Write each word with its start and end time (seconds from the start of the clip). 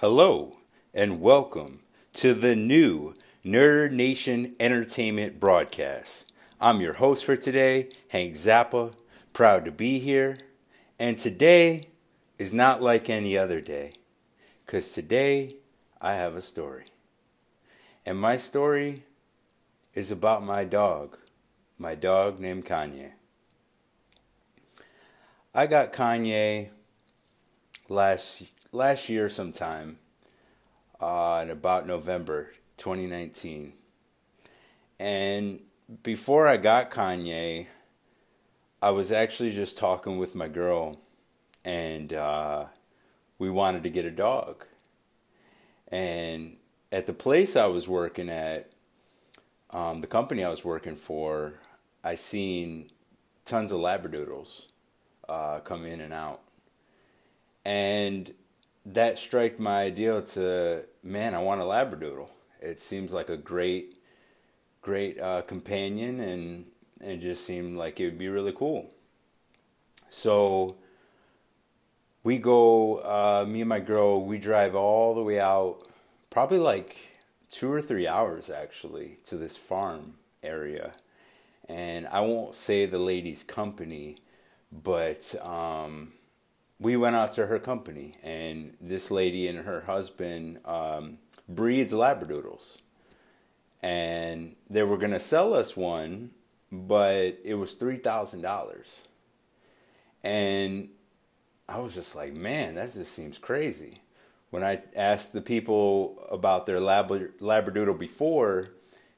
Hello, 0.00 0.56
and 0.94 1.20
welcome 1.20 1.80
to 2.14 2.32
the 2.32 2.56
new 2.56 3.12
Nerd 3.44 3.92
Nation 3.92 4.56
Entertainment 4.58 5.38
broadcast. 5.38 6.32
I'm 6.58 6.80
your 6.80 6.94
host 6.94 7.22
for 7.22 7.36
today, 7.36 7.90
Hank 8.08 8.32
Zappa, 8.32 8.94
proud 9.34 9.66
to 9.66 9.70
be 9.70 9.98
here. 9.98 10.38
And 10.98 11.18
today 11.18 11.88
is 12.38 12.50
not 12.50 12.82
like 12.82 13.10
any 13.10 13.36
other 13.36 13.60
day, 13.60 13.92
because 14.64 14.90
today 14.94 15.56
I 16.00 16.14
have 16.14 16.34
a 16.34 16.40
story. 16.40 16.86
And 18.06 18.18
my 18.18 18.36
story 18.36 19.02
is 19.92 20.10
about 20.10 20.42
my 20.42 20.64
dog, 20.64 21.18
my 21.78 21.94
dog 21.94 22.40
named 22.40 22.64
Kanye. 22.64 23.10
I 25.54 25.66
got 25.66 25.92
Kanye 25.92 26.70
last 27.90 28.44
last 28.72 29.08
year 29.08 29.28
sometime 29.28 29.98
uh, 31.00 31.40
in 31.42 31.50
about 31.50 31.86
November 31.86 32.52
2019. 32.76 33.72
And 34.98 35.60
before 36.02 36.46
I 36.46 36.56
got 36.56 36.90
Kanye, 36.90 37.66
I 38.82 38.90
was 38.90 39.12
actually 39.12 39.50
just 39.50 39.76
talking 39.76 40.18
with 40.18 40.34
my 40.34 40.48
girl, 40.48 40.98
and 41.64 42.12
uh, 42.12 42.66
we 43.38 43.50
wanted 43.50 43.82
to 43.82 43.90
get 43.90 44.04
a 44.04 44.10
dog. 44.10 44.64
And 45.88 46.56
at 46.92 47.06
the 47.06 47.12
place 47.12 47.56
I 47.56 47.66
was 47.66 47.88
working 47.88 48.28
at, 48.28 48.70
um, 49.70 50.00
the 50.00 50.06
company 50.06 50.44
I 50.44 50.48
was 50.48 50.64
working 50.64 50.96
for, 50.96 51.54
I 52.02 52.14
seen 52.14 52.90
tons 53.44 53.72
of 53.72 53.80
Labradoodles 53.80 54.68
uh, 55.28 55.60
come 55.60 55.84
in 55.84 56.00
and 56.00 56.12
out. 56.12 56.40
And 57.64 58.32
that 58.86 59.18
struck 59.18 59.58
my 59.58 59.82
ideal 59.82 60.22
to 60.22 60.84
man, 61.02 61.34
I 61.34 61.38
want 61.38 61.60
a 61.60 61.64
labradoodle. 61.64 62.30
It 62.60 62.78
seems 62.78 63.12
like 63.12 63.28
a 63.28 63.36
great, 63.36 63.96
great 64.82 65.18
uh, 65.20 65.42
companion, 65.42 66.20
and 66.20 66.66
it 67.00 67.18
just 67.18 67.44
seemed 67.44 67.76
like 67.76 68.00
it 68.00 68.04
would 68.04 68.18
be 68.18 68.28
really 68.28 68.52
cool. 68.52 68.92
So 70.08 70.76
we 72.22 72.38
go, 72.38 72.96
uh, 72.98 73.46
me 73.48 73.60
and 73.60 73.68
my 73.68 73.80
girl, 73.80 74.24
we 74.24 74.38
drive 74.38 74.76
all 74.76 75.14
the 75.14 75.22
way 75.22 75.40
out, 75.40 75.82
probably 76.28 76.58
like 76.58 77.18
two 77.48 77.72
or 77.72 77.80
three 77.80 78.06
hours 78.06 78.50
actually, 78.50 79.18
to 79.24 79.36
this 79.36 79.56
farm 79.56 80.14
area. 80.42 80.92
And 81.68 82.06
I 82.08 82.20
won't 82.20 82.54
say 82.54 82.84
the 82.86 82.98
lady's 82.98 83.44
company, 83.44 84.18
but 84.72 85.34
um, 85.40 86.12
we 86.80 86.96
went 86.96 87.14
out 87.14 87.30
to 87.32 87.46
her 87.46 87.58
company, 87.58 88.16
and 88.22 88.74
this 88.80 89.10
lady 89.10 89.46
and 89.46 89.60
her 89.66 89.82
husband 89.82 90.60
um, 90.64 91.18
breeds 91.48 91.92
labradoodles, 91.92 92.80
and 93.82 94.56
they 94.68 94.82
were 94.82 94.96
gonna 94.96 95.20
sell 95.20 95.52
us 95.52 95.76
one, 95.76 96.30
but 96.72 97.38
it 97.44 97.54
was 97.54 97.74
three 97.74 97.98
thousand 97.98 98.40
dollars, 98.40 99.08
and 100.24 100.88
I 101.68 101.78
was 101.78 101.94
just 101.94 102.16
like, 102.16 102.34
man, 102.34 102.74
that 102.76 102.92
just 102.92 103.12
seems 103.12 103.38
crazy. 103.38 104.00
When 104.50 104.64
I 104.64 104.82
asked 104.96 105.32
the 105.32 105.42
people 105.42 106.26
about 106.30 106.66
their 106.66 106.80
lab- 106.80 107.38
labradoodle 107.40 107.98
before, 107.98 108.70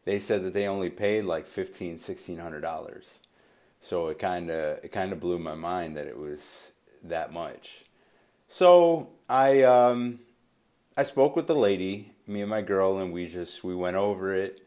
they 0.05 0.19
said 0.19 0.45
that 0.45 0.53
they 0.53 0.67
only 0.67 0.91
paid 0.91 1.25
like 1.25 1.47
fifteen, 1.47 1.97
sixteen 1.97 2.39
hundred 2.39 2.61
dollars. 2.61 3.23
So 3.81 4.09
it 4.09 4.19
kind 4.19 4.51
of 4.51 4.85
it 4.85 4.93
kind 4.93 5.13
of 5.13 5.21
blew 5.21 5.39
my 5.39 5.55
mind 5.55 5.97
that 5.97 6.07
it 6.07 6.19
was 6.19 6.75
that 7.03 7.33
much. 7.33 7.85
So 8.47 9.09
I 9.29 9.63
um, 9.63 10.19
I 10.97 11.03
spoke 11.05 11.37
with 11.37 11.47
the 11.47 11.55
lady, 11.55 12.13
me 12.27 12.43
and 12.43 12.51
my 12.51 12.61
girl, 12.61 12.99
and 12.99 13.13
we 13.13 13.27
just 13.27 13.65
we 13.65 13.75
went 13.75 13.97
over 13.97 14.35
it, 14.35 14.61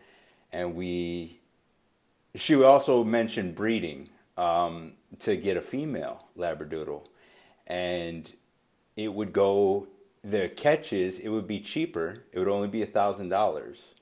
and 0.52 0.76
we. 0.76 1.40
She 2.34 2.62
also 2.62 3.04
mentioned 3.04 3.56
breeding 3.56 4.10
um, 4.38 4.94
to 5.20 5.38
get 5.38 5.56
a 5.56 5.62
female 5.62 6.28
labradoodle, 6.38 7.06
and 7.68 8.34
it 8.98 9.14
would 9.14 9.32
go 9.32 9.88
the 10.24 10.50
catches. 10.50 11.20
It 11.20 11.30
would 11.30 11.48
be 11.48 11.60
cheaper. 11.60 12.24
It 12.34 12.40
would 12.40 12.48
only 12.48 12.68
be 12.68 12.82
a 12.82 12.88
thousand 12.88 13.30
dollars, 13.30 13.96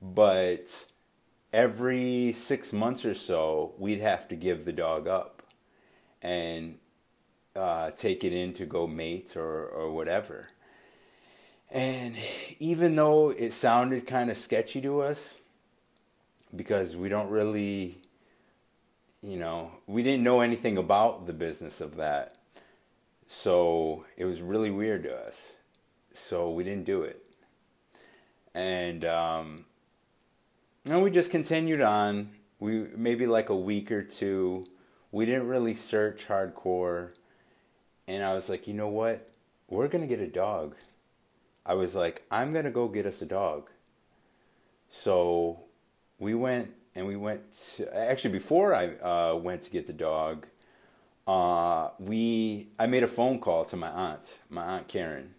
but 0.00 0.86
every 1.52 2.32
six 2.32 2.72
months 2.72 3.04
or 3.04 3.14
so, 3.14 3.74
we'd 3.78 4.00
have 4.00 4.28
to 4.28 4.36
give 4.36 4.64
the 4.64 4.72
dog 4.72 5.08
up, 5.08 5.42
and 6.22 6.78
uh, 7.56 7.90
take 7.90 8.24
it 8.24 8.32
in 8.32 8.52
to 8.54 8.66
go 8.66 8.86
mate 8.86 9.36
or, 9.36 9.66
or 9.66 9.90
whatever. 9.90 10.48
And 11.70 12.16
even 12.58 12.96
though 12.96 13.30
it 13.30 13.52
sounded 13.52 14.06
kind 14.06 14.30
of 14.30 14.36
sketchy 14.36 14.80
to 14.80 15.02
us, 15.02 15.38
because 16.54 16.96
we 16.96 17.08
don't 17.08 17.28
really, 17.28 17.98
you 19.22 19.38
know, 19.38 19.72
we 19.86 20.02
didn't 20.02 20.24
know 20.24 20.40
anything 20.40 20.78
about 20.78 21.26
the 21.26 21.34
business 21.34 21.80
of 21.80 21.96
that. 21.96 22.34
So 23.26 24.06
it 24.16 24.24
was 24.24 24.40
really 24.40 24.70
weird 24.70 25.02
to 25.02 25.14
us. 25.14 25.56
So 26.12 26.50
we 26.50 26.64
didn't 26.64 26.86
do 26.86 27.02
it. 27.02 27.22
And, 28.54 29.04
um, 29.04 29.66
and 30.88 31.02
we 31.02 31.10
just 31.10 31.30
continued 31.30 31.82
on. 31.82 32.30
We 32.58 32.86
maybe 32.96 33.26
like 33.26 33.50
a 33.50 33.56
week 33.56 33.92
or 33.92 34.02
two. 34.02 34.66
We 35.12 35.26
didn't 35.26 35.48
really 35.48 35.74
search 35.74 36.26
hardcore 36.26 37.12
and 38.08 38.24
I 38.24 38.34
was 38.34 38.48
like, 38.48 38.66
you 38.66 38.74
know 38.74 38.88
what? 38.88 39.28
We're 39.68 39.86
going 39.86 40.02
to 40.02 40.08
get 40.08 40.18
a 40.18 40.26
dog. 40.26 40.74
I 41.64 41.74
was 41.74 41.94
like, 41.94 42.24
I'm 42.30 42.52
going 42.52 42.64
to 42.64 42.70
go 42.70 42.88
get 42.88 43.04
us 43.04 43.20
a 43.20 43.26
dog. 43.26 43.68
So 44.88 45.60
we 46.18 46.34
went 46.34 46.74
and 46.96 47.06
we 47.06 47.14
went 47.14 47.52
to, 47.76 47.96
actually 47.96 48.32
before 48.32 48.74
I 48.74 48.86
uh, 48.96 49.34
went 49.36 49.62
to 49.62 49.70
get 49.70 49.86
the 49.86 49.92
dog, 49.92 50.46
uh, 51.26 51.90
we 51.98 52.68
I 52.78 52.86
made 52.86 53.02
a 53.02 53.08
phone 53.08 53.38
call 53.38 53.66
to 53.66 53.76
my 53.76 53.90
aunt, 53.90 54.38
my 54.48 54.62
aunt 54.62 54.88
Karen, 54.88 55.34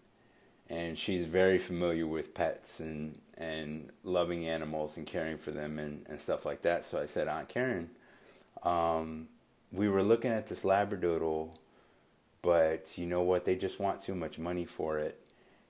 and 0.69 0.95
she's 0.95 1.25
very 1.25 1.57
familiar 1.57 2.05
with 2.05 2.35
pets 2.35 2.79
and 2.79 3.19
and 3.39 3.89
loving 4.03 4.45
animals 4.45 4.97
and 4.97 5.07
caring 5.07 5.37
for 5.37 5.49
them 5.49 5.79
and, 5.79 6.05
and 6.07 6.21
stuff 6.21 6.45
like 6.45 6.61
that. 6.61 6.85
So 6.85 7.01
I 7.01 7.05
said, 7.05 7.27
Aunt 7.27 7.49
Karen, 7.49 7.89
um, 8.61 9.29
we 9.71 9.87
were 9.87 10.03
looking 10.03 10.31
at 10.31 10.47
this 10.47 10.63
Labradoodle 10.63 11.55
but 12.41 12.97
you 12.97 13.05
know 13.05 13.21
what? 13.21 13.45
They 13.45 13.55
just 13.55 13.79
want 13.79 14.01
too 14.01 14.15
much 14.15 14.39
money 14.39 14.65
for 14.65 14.97
it, 14.99 15.19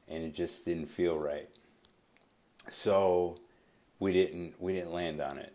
and 0.07 0.23
it 0.23 0.33
just 0.33 0.65
didn't 0.65 0.87
feel 0.87 1.17
right. 1.17 1.49
So 2.69 3.39
we 3.99 4.13
didn't 4.13 4.61
we 4.61 4.73
didn't 4.73 4.93
land 4.93 5.19
on 5.21 5.37
it. 5.37 5.53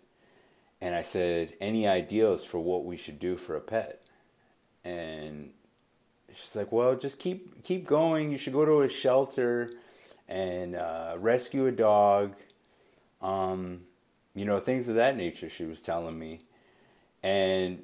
And 0.81 0.95
I 0.95 1.03
said, 1.03 1.55
"Any 1.61 1.87
ideas 1.87 2.45
for 2.45 2.59
what 2.59 2.85
we 2.85 2.97
should 2.97 3.19
do 3.19 3.37
for 3.37 3.57
a 3.57 3.61
pet?" 3.61 4.03
And 4.85 5.53
she's 6.33 6.57
like, 6.57 6.73
"Well, 6.73 6.97
just 6.97 7.19
keep 7.19 7.63
keep 7.63 7.87
going. 7.87 8.31
You 8.31 8.39
should 8.39 8.53
go 8.53 8.65
to 8.65 8.83
a 8.83 8.89
shelter 8.89 9.71
and 10.29 10.75
uh, 10.75 11.17
rescue 11.19 11.67
a 11.67 11.73
dog." 11.73 12.37
Um, 13.23 13.83
you 14.35 14.45
know, 14.45 14.59
things 14.61 14.89
of 14.89 14.97
that 14.97 15.17
nature. 15.17 15.49
She 15.49 15.65
was 15.65 15.81
telling 15.81 16.19
me, 16.19 16.41
and 17.23 17.83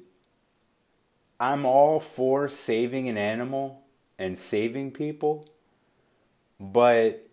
I'm 1.41 1.65
all 1.65 1.99
for 1.99 2.47
saving 2.47 3.09
an 3.09 3.17
animal 3.17 3.81
and 4.19 4.37
saving 4.37 4.91
people, 4.91 5.49
but 6.59 7.27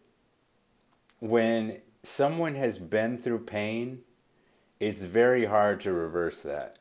when 1.21 1.83
someone 2.03 2.55
has 2.55 2.79
been 2.79 3.19
through 3.19 3.41
pain, 3.41 4.01
it's 4.81 5.05
very 5.05 5.45
hard 5.45 5.81
to 5.81 5.93
reverse 5.93 6.43
that. 6.45 6.79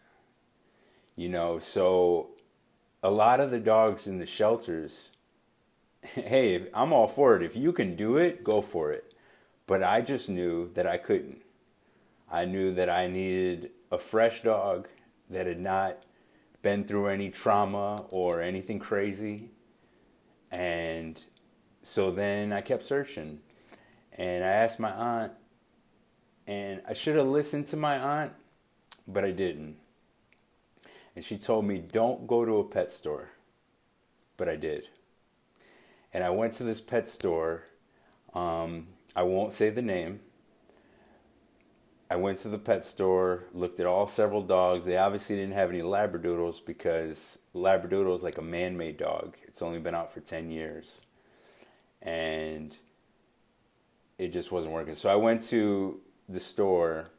You 1.18 1.28
know, 1.28 1.60
so 1.60 2.30
a 3.04 3.12
lot 3.12 3.42
of 3.42 3.52
the 3.52 3.60
dogs 3.60 4.08
in 4.08 4.20
the 4.20 4.26
shelters, 4.26 5.12
hey, 6.02 6.70
I'm 6.74 6.94
all 6.94 7.10
for 7.10 7.36
it. 7.36 7.44
If 7.44 7.58
you 7.58 7.74
can 7.74 7.98
do 7.98 8.16
it, 8.16 8.42
go 8.42 8.62
for 8.62 8.94
it. 8.94 9.14
But 9.66 9.84
I 9.84 10.00
just 10.00 10.30
knew 10.30 10.72
that 10.76 10.88
I 10.88 10.96
couldn't. 10.96 11.42
I 12.32 12.46
knew 12.46 12.74
that 12.74 12.90
I 12.90 13.08
needed 13.08 13.72
a 13.92 13.98
fresh 13.98 14.44
dog 14.44 14.88
that 15.30 15.46
had 15.46 15.60
not 15.60 16.04
been 16.62 16.84
through 16.84 17.08
any 17.08 17.30
trauma 17.30 18.06
or 18.10 18.42
anything 18.42 18.80
crazy. 18.80 19.52
And 20.52 21.24
so 21.82 22.12
then 22.12 22.52
I 22.54 22.62
kept 22.62 22.84
searching. 22.84 23.40
And 24.18 24.44
I 24.44 24.48
asked 24.48 24.80
my 24.80 24.92
aunt, 24.92 25.34
and 26.48 26.82
I 26.88 26.94
should 26.94 27.18
have 27.18 27.28
listened 27.28 27.68
to 27.68 27.78
my 27.78 28.00
aunt, 28.00 28.34
but 29.08 29.24
I 29.24 29.32
didn't. 29.32 29.78
And 31.16 31.24
she 31.24 31.38
told 31.38 31.66
me, 31.66 31.78
don't 31.80 32.28
go 32.28 32.46
to 32.46 32.58
a 32.58 32.64
pet 32.64 32.92
store. 32.92 33.30
But 34.38 34.50
I 34.50 34.56
did. 34.56 34.88
And 36.14 36.24
I 36.24 36.30
went 36.30 36.54
to 36.54 36.64
this 36.64 36.82
pet 36.82 37.08
store. 37.08 37.64
Um, 38.34 38.88
I 39.16 39.24
won't 39.24 39.54
say 39.54 39.70
the 39.70 39.82
name, 39.82 40.20
I 42.10 42.16
went 42.16 42.40
to 42.40 42.50
the 42.50 42.58
pet 42.58 42.86
store, 42.86 43.46
looked 43.54 43.80
at 43.80 43.86
all 43.86 44.08
several 44.08 44.42
dogs. 44.42 44.86
They 44.86 44.98
obviously 44.98 45.36
didn't 45.36 45.56
have 45.56 45.70
any 45.70 45.82
Labradoodles 45.82 46.66
because 46.66 47.40
Labradoodle 47.54 48.16
is 48.16 48.24
like 48.24 48.38
a 48.38 48.42
man 48.42 48.78
made 48.78 48.98
dog. 48.98 49.36
It's 49.44 49.62
only 49.62 49.80
been 49.80 49.96
out 49.96 50.12
for 50.14 50.22
10 50.22 50.50
years. 50.52 51.02
and 52.02 52.78
it 54.18 54.30
just 54.30 54.52
wasn't 54.52 54.74
working. 54.74 54.96
So 54.96 55.10
I 55.10 55.16
went 55.16 55.42
to 55.44 56.00
the 56.28 56.40
store. 56.40 57.10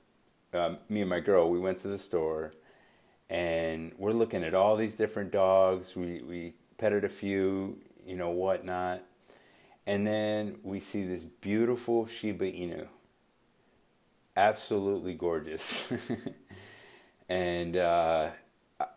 Um, 0.52 0.78
me 0.88 1.00
and 1.00 1.10
my 1.10 1.20
girl, 1.20 1.50
we 1.50 1.58
went 1.58 1.78
to 1.78 1.88
the 1.88 1.98
store, 1.98 2.52
and 3.30 3.92
we're 3.98 4.12
looking 4.12 4.42
at 4.44 4.54
all 4.54 4.76
these 4.76 4.94
different 4.94 5.30
dogs. 5.30 5.94
We 5.96 6.22
we 6.22 6.54
petted 6.78 7.04
a 7.04 7.08
few, 7.08 7.78
you 8.06 8.16
know, 8.16 8.30
whatnot, 8.30 9.02
and 9.86 10.06
then 10.06 10.58
we 10.62 10.80
see 10.80 11.04
this 11.04 11.24
beautiful 11.24 12.06
Shiba 12.06 12.46
Inu, 12.46 12.88
absolutely 14.38 15.14
gorgeous, 15.14 15.92
and 17.28 17.76
uh, 17.76 18.30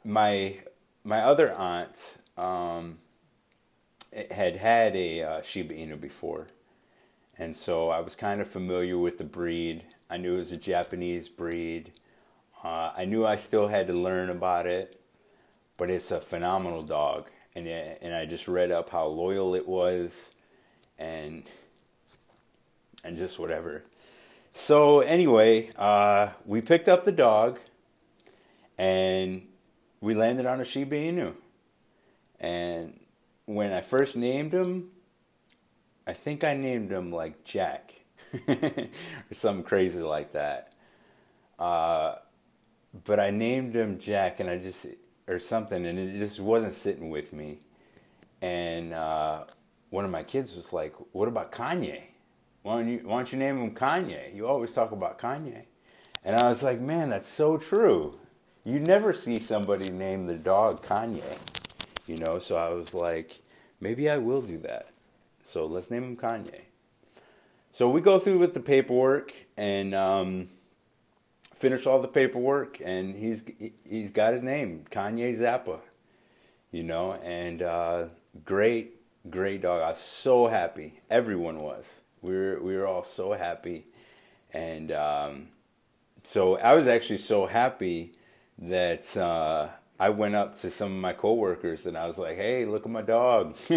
my 0.03 0.59
my 1.03 1.21
other 1.21 1.51
aunt 1.53 2.17
um, 2.37 2.99
had 4.31 4.57
had 4.57 4.95
a 4.95 5.23
uh, 5.23 5.41
Shiba 5.41 5.73
Inu 5.73 5.99
before 5.99 6.47
and 7.37 7.55
so 7.55 7.89
I 7.89 8.01
was 8.01 8.15
kind 8.15 8.41
of 8.41 8.47
familiar 8.47 8.97
with 8.99 9.17
the 9.17 9.23
breed. 9.23 9.83
I 10.09 10.17
knew 10.17 10.33
it 10.33 10.35
was 10.35 10.51
a 10.51 10.57
Japanese 10.57 11.29
breed. 11.29 11.91
Uh, 12.63 12.91
I 12.95 13.05
knew 13.05 13.25
I 13.25 13.35
still 13.35 13.67
had 13.67 13.87
to 13.87 13.93
learn 13.93 14.29
about 14.29 14.67
it, 14.67 15.01
but 15.77 15.89
it's 15.89 16.11
a 16.11 16.21
phenomenal 16.21 16.83
dog. 16.83 17.29
And 17.55 17.67
and 17.67 18.13
I 18.13 18.25
just 18.25 18.47
read 18.47 18.71
up 18.71 18.91
how 18.91 19.07
loyal 19.07 19.55
it 19.55 19.67
was, 19.67 20.33
and 20.99 21.43
and 23.03 23.17
just 23.17 23.39
whatever. 23.39 23.83
So 24.51 24.99
anyway, 24.99 25.69
uh, 25.77 26.29
we 26.45 26.61
picked 26.61 26.89
up 26.89 27.05
the 27.05 27.11
dog, 27.11 27.59
and 28.77 29.47
we 30.01 30.13
landed 30.13 30.45
on 30.45 30.59
a 30.59 30.65
Shiba 30.65 30.95
Inu. 30.95 31.33
And 32.39 32.99
when 33.45 33.71
I 33.71 33.81
first 33.81 34.17
named 34.17 34.53
him, 34.53 34.89
I 36.05 36.11
think 36.13 36.43
I 36.43 36.53
named 36.53 36.91
him 36.91 37.11
like 37.11 37.45
Jack 37.45 38.01
or 38.47 38.89
something 39.31 39.63
crazy 39.63 40.01
like 40.01 40.33
that. 40.33 40.73
Uh, 41.57 42.15
but 43.05 43.19
I 43.19 43.29
named 43.29 43.73
him 43.73 43.99
Jack, 43.99 44.41
and 44.41 44.49
I 44.49 44.57
just 44.57 44.85
or 45.27 45.39
something, 45.39 45.85
and 45.85 45.97
it 45.97 46.17
just 46.17 46.41
wasn't 46.41 46.73
sitting 46.73 47.09
with 47.09 47.31
me. 47.31 47.59
And 48.41 48.93
uh, 48.93 49.45
one 49.91 50.03
of 50.03 50.11
my 50.11 50.23
kids 50.23 50.55
was 50.57 50.73
like, 50.73 50.93
"What 51.13 51.29
about 51.29 51.53
Kanye? 51.53 52.10
Why 52.63 52.77
don't 52.77 52.89
you 52.89 52.99
Why 53.03 53.17
don't 53.17 53.31
you 53.31 53.39
name 53.39 53.57
him 53.61 53.75
Kanye? 53.75 54.35
You 54.35 54.47
always 54.47 54.73
talk 54.73 54.91
about 54.91 55.19
Kanye." 55.19 55.65
And 56.23 56.35
I 56.35 56.49
was 56.49 56.63
like, 56.63 56.79
"Man, 56.79 57.09
that's 57.09 57.27
so 57.27 57.57
true. 57.57 58.19
You 58.63 58.79
never 58.79 59.13
see 59.13 59.39
somebody 59.39 59.89
name 59.89 60.27
the 60.27 60.35
dog 60.35 60.83
Kanye." 60.83 61.39
You 62.07 62.17
know, 62.17 62.39
so 62.39 62.57
I 62.57 62.69
was 62.69 62.93
like, 62.93 63.41
maybe 63.79 64.09
I 64.09 64.17
will 64.17 64.41
do 64.41 64.57
that. 64.59 64.89
So 65.43 65.65
let's 65.65 65.89
name 65.91 66.03
him 66.03 66.17
Kanye. 66.17 66.63
So 67.71 67.89
we 67.89 68.01
go 68.01 68.19
through 68.19 68.39
with 68.39 68.53
the 68.53 68.59
paperwork 68.59 69.33
and 69.55 69.95
um, 69.95 70.47
finish 71.55 71.85
all 71.85 72.01
the 72.01 72.07
paperwork, 72.07 72.79
and 72.83 73.15
he's 73.15 73.49
he's 73.89 74.11
got 74.11 74.33
his 74.33 74.43
name, 74.43 74.85
Kanye 74.89 75.37
Zappa. 75.37 75.81
You 76.71 76.83
know, 76.83 77.13
and 77.23 77.61
uh, 77.61 78.05
great, 78.45 78.95
great 79.29 79.61
dog. 79.61 79.81
I 79.81 79.89
was 79.89 79.99
so 79.99 80.47
happy. 80.47 80.99
Everyone 81.09 81.57
was. 81.57 82.01
We 82.21 82.33
were 82.33 82.59
we 82.61 82.75
were 82.75 82.87
all 82.87 83.03
so 83.03 83.33
happy, 83.33 83.85
and 84.53 84.91
um, 84.91 85.47
so 86.23 86.57
I 86.57 86.73
was 86.73 86.87
actually 86.87 87.17
so 87.17 87.45
happy 87.47 88.13
that 88.59 89.17
uh, 89.17 89.69
I 89.99 90.09
went 90.09 90.35
up 90.35 90.55
to 90.55 90.69
some 90.69 90.91
of 90.91 90.97
my 90.97 91.13
coworkers 91.13 91.87
and 91.87 91.97
I 91.97 92.07
was 92.07 92.17
like, 92.17 92.35
"Hey, 92.35 92.65
look 92.65 92.85
at 92.85 92.91
my 92.91 93.01
dog." 93.01 93.55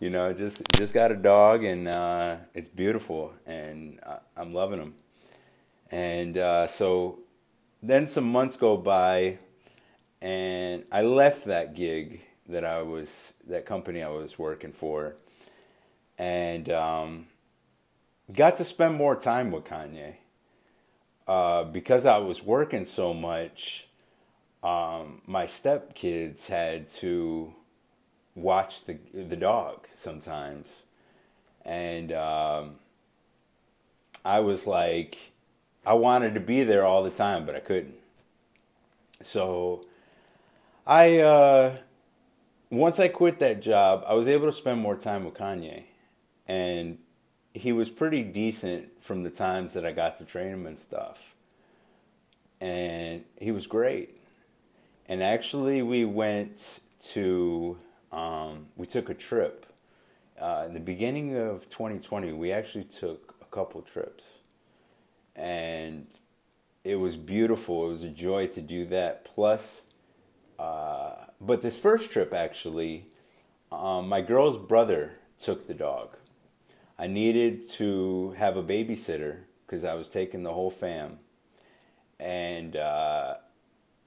you 0.00 0.10
know, 0.10 0.32
just 0.32 0.62
just 0.72 0.94
got 0.94 1.12
a 1.12 1.16
dog 1.16 1.64
and 1.64 1.88
uh, 1.88 2.36
it's 2.54 2.68
beautiful 2.68 3.32
and 3.46 4.00
I'm 4.36 4.52
loving 4.52 4.80
him. 4.80 4.94
And 5.90 6.38
uh, 6.38 6.66
so 6.66 7.20
then 7.82 8.06
some 8.06 8.30
months 8.30 8.56
go 8.56 8.76
by 8.76 9.38
and 10.22 10.84
I 10.92 11.02
left 11.02 11.44
that 11.46 11.74
gig 11.74 12.22
that 12.48 12.64
I 12.64 12.82
was 12.82 13.34
that 13.48 13.66
company 13.66 14.02
I 14.02 14.08
was 14.08 14.38
working 14.38 14.72
for 14.72 15.16
and 16.20 16.68
um, 16.68 17.26
got 18.30 18.56
to 18.56 18.64
spend 18.64 18.94
more 18.94 19.16
time 19.16 19.50
with 19.50 19.64
Kanye. 19.64 20.16
Uh, 21.26 21.64
because 21.64 22.04
I 22.04 22.18
was 22.18 22.42
working 22.42 22.84
so 22.84 23.14
much, 23.14 23.86
um, 24.62 25.22
my 25.26 25.46
stepkids 25.46 26.48
had 26.48 26.88
to 27.00 27.54
watch 28.34 28.84
the 28.84 28.98
the 29.14 29.36
dog 29.36 29.86
sometimes, 29.94 30.84
and 31.64 32.12
um, 32.12 32.76
I 34.24 34.40
was 34.40 34.66
like, 34.66 35.32
I 35.86 35.94
wanted 35.94 36.34
to 36.34 36.40
be 36.40 36.64
there 36.64 36.84
all 36.84 37.02
the 37.02 37.10
time, 37.10 37.46
but 37.46 37.54
I 37.54 37.60
couldn't. 37.60 37.94
So, 39.22 39.86
I 40.86 41.20
uh, 41.20 41.76
once 42.70 42.98
I 42.98 43.08
quit 43.08 43.38
that 43.38 43.62
job, 43.62 44.04
I 44.06 44.14
was 44.14 44.28
able 44.28 44.46
to 44.46 44.52
spend 44.52 44.80
more 44.80 44.96
time 44.96 45.24
with 45.24 45.34
Kanye, 45.34 45.84
and 46.50 46.98
he 47.54 47.70
was 47.70 47.90
pretty 47.90 48.24
decent 48.24 49.00
from 49.00 49.22
the 49.22 49.30
times 49.30 49.72
that 49.74 49.86
I 49.86 49.92
got 49.92 50.16
to 50.16 50.24
train 50.24 50.48
him 50.48 50.66
and 50.66 50.76
stuff. 50.76 51.36
And 52.60 53.24
he 53.40 53.52
was 53.52 53.68
great. 53.68 54.20
And 55.06 55.22
actually 55.22 55.80
we 55.80 56.04
went 56.04 56.80
to 57.12 57.78
um, 58.10 58.66
we 58.76 58.86
took 58.86 59.08
a 59.08 59.14
trip. 59.14 59.64
Uh, 60.40 60.64
in 60.66 60.74
the 60.74 60.80
beginning 60.80 61.36
of 61.36 61.68
2020 61.68 62.32
we 62.32 62.50
actually 62.50 62.84
took 62.84 63.36
a 63.40 63.44
couple 63.44 63.80
trips. 63.82 64.40
And 65.36 66.08
it 66.84 66.96
was 66.96 67.16
beautiful. 67.16 67.86
It 67.86 67.90
was 67.90 68.02
a 68.02 68.10
joy 68.10 68.48
to 68.48 68.60
do 68.60 68.86
that. 68.86 69.24
Plus 69.24 69.86
uh, 70.58 71.12
but 71.40 71.62
this 71.62 71.78
first 71.78 72.10
trip 72.10 72.34
actually 72.34 73.06
um, 73.70 74.08
my 74.08 74.20
girl's 74.20 74.58
brother 74.58 75.12
took 75.38 75.68
the 75.68 75.74
dog 75.74 76.16
i 77.00 77.06
needed 77.08 77.68
to 77.68 78.30
have 78.38 78.56
a 78.56 78.62
babysitter 78.62 79.40
because 79.66 79.84
i 79.84 79.94
was 79.94 80.08
taking 80.08 80.44
the 80.44 80.52
whole 80.52 80.70
fam 80.70 81.18
and 82.20 82.76
uh, 82.76 83.34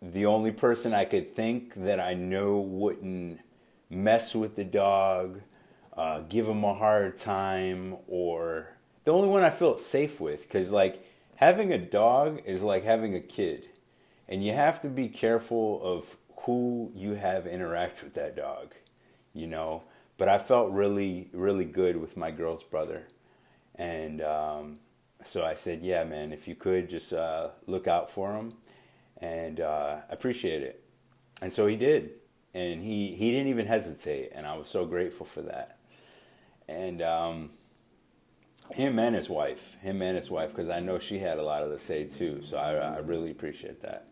the 0.02 0.26
only 0.26 0.52
person 0.52 0.94
I 0.94 1.06
could 1.06 1.28
think 1.28 1.76
that 1.76 2.00
I 2.00 2.14
know 2.14 2.60
wouldn't 2.60 3.40
mess 3.90 4.36
with 4.36 4.56
the 4.56 4.66
dog, 4.66 5.42
uh, 5.96 6.22
give 6.22 6.48
him 6.48 6.64
a 6.64 6.74
hard 6.74 7.18
time, 7.18 7.98
or 8.08 8.76
the 9.06 9.12
only 9.12 9.30
one 9.30 9.44
I 9.44 9.50
felt 9.50 9.80
safe 9.80 10.20
with. 10.20 10.44
Because, 10.44 10.72
like, 10.72 11.06
having 11.36 11.72
a 11.72 11.78
dog 11.78 12.42
is 12.46 12.64
like 12.64 12.84
having 12.84 13.16
a 13.16 13.22
kid. 13.22 13.70
And 14.28 14.44
you 14.44 14.54
have 14.54 14.80
to 14.82 14.90
be 14.90 15.08
careful 15.08 15.82
of 15.82 16.18
who 16.42 16.92
you 16.94 17.14
have 17.16 17.48
interact 17.48 18.04
with 18.04 18.14
that 18.16 18.36
dog, 18.36 18.76
you 19.34 19.48
know. 19.48 19.84
But 20.18 20.30
I 20.30 20.38
felt 20.38 20.72
really, 20.72 21.30
really 21.34 21.66
good 21.66 21.98
with 21.98 22.16
my 22.16 22.32
girl's 22.32 22.64
brother. 22.64 23.08
And 23.76 24.22
um, 24.22 24.80
so 25.24 25.44
I 25.44 25.56
said, 25.56 25.82
yeah, 25.82 26.04
man, 26.04 26.32
if 26.32 26.48
you 26.48 26.56
could 26.56 26.90
just 26.90 27.14
uh, 27.14 27.50
look 27.66 27.88
out 27.88 28.10
for 28.10 28.34
him 28.34 28.54
and 29.18 29.60
uh, 29.60 30.02
appreciate 30.10 30.62
it. 30.62 30.84
And 31.42 31.52
so 31.52 31.68
he 31.68 31.76
did, 31.76 32.12
and 32.54 32.82
he 32.82 33.14
he 33.14 33.32
didn't 33.32 33.48
even 33.48 33.66
hesitate, 33.66 34.32
and 34.34 34.46
I 34.46 34.56
was 34.56 34.68
so 34.70 34.86
grateful 34.86 35.26
for 35.26 35.42
that. 35.42 35.80
And 36.70 37.02
um, 37.02 37.50
him 38.72 38.98
and 39.00 39.16
his 39.16 39.30
wife, 39.30 39.76
him 39.82 40.02
and 40.02 40.16
his 40.16 40.32
wife, 40.32 40.52
because 40.52 40.70
I 40.70 40.80
know 40.80 41.00
she 41.00 41.20
had 41.20 41.40
a 41.40 41.44
lot 41.44 41.64
of 41.64 41.70
the 41.70 41.78
say 41.78 42.06
too. 42.06 42.42
So 42.44 42.58
I, 42.58 42.76
I 42.76 43.00
really 43.00 43.32
appreciate 43.32 43.82
that. 43.82 44.08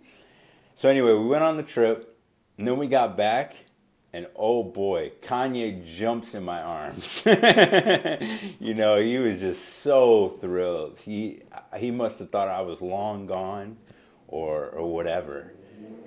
So 0.76 0.90
anyway, 0.90 1.14
we 1.14 1.26
went 1.26 1.44
on 1.44 1.58
the 1.58 1.64
trip, 1.64 2.18
and 2.58 2.68
then 2.68 2.78
we 2.78 2.88
got 2.88 3.16
back, 3.16 3.66
and 4.14 4.28
oh 4.36 4.64
boy, 4.64 5.14
Kanye 5.22 5.86
jumps 5.86 6.36
in 6.36 6.44
my 6.44 6.62
arms. 6.62 7.26
you 8.60 8.74
know, 8.74 8.98
he 8.98 9.18
was 9.18 9.40
just 9.40 9.64
so 9.80 10.30
thrilled. 10.30 10.98
He 11.00 11.42
he 11.78 11.92
must 11.92 12.20
have 12.20 12.30
thought 12.30 12.50
I 12.50 12.62
was 12.62 12.82
long 12.82 13.26
gone 13.26 13.78
or 14.28 14.68
or 14.68 14.92
whatever. 14.92 15.54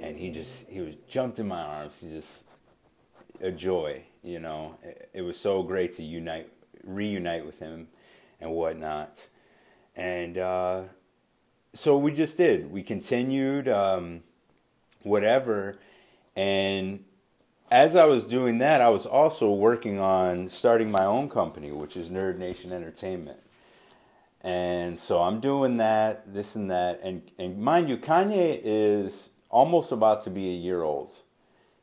And 0.01 0.17
he 0.19 0.31
just 0.31 0.71
he 0.71 0.81
was 0.81 0.97
jumped 1.09 1.39
in 1.39 1.49
my 1.49 1.63
arms. 1.63 2.01
He 2.01 2.11
just 2.11 2.47
a 3.41 3.51
joy, 3.51 4.05
you 4.23 4.39
know. 4.39 4.77
It, 4.83 5.11
it 5.15 5.23
was 5.23 5.39
so 5.39 5.63
great 5.63 5.93
to 5.93 6.03
unite, 6.03 6.51
reunite 6.85 7.47
with 7.47 7.59
him, 7.59 7.89
and 8.39 8.53
whatnot. 8.53 9.29
And 9.97 10.37
uh, 10.37 10.83
so 11.73 11.97
we 11.97 12.13
just 12.13 12.37
did. 12.37 12.71
We 12.71 12.83
continued, 12.83 13.69
um, 13.69 14.21
whatever. 15.03 15.79
And 16.37 17.05
as 17.75 17.97
I 17.97 18.04
was 18.04 18.25
doing 18.25 18.59
that, 18.59 18.81
I 18.81 18.88
was 18.88 19.04
also 19.04 19.52
working 19.52 19.99
on 19.99 20.49
starting 20.49 20.93
my 20.93 21.04
own 21.04 21.28
company, 21.28 21.73
which 21.73 21.97
is 21.97 22.09
Nerd 22.09 22.38
Nation 22.38 22.71
Entertainment. 22.71 23.40
And 24.43 24.97
so 24.97 25.23
I'm 25.23 25.40
doing 25.40 25.78
that, 25.78 26.33
this 26.33 26.54
and 26.54 26.71
that. 26.71 27.00
And, 27.02 27.28
and 27.37 27.59
mind 27.59 27.88
you, 27.88 27.97
Kanye 27.97 28.61
is 28.62 29.33
almost 29.50 29.90
about 29.90 30.21
to 30.21 30.31
be 30.31 30.50
a 30.50 30.57
year 30.57 30.83
old. 30.83 31.16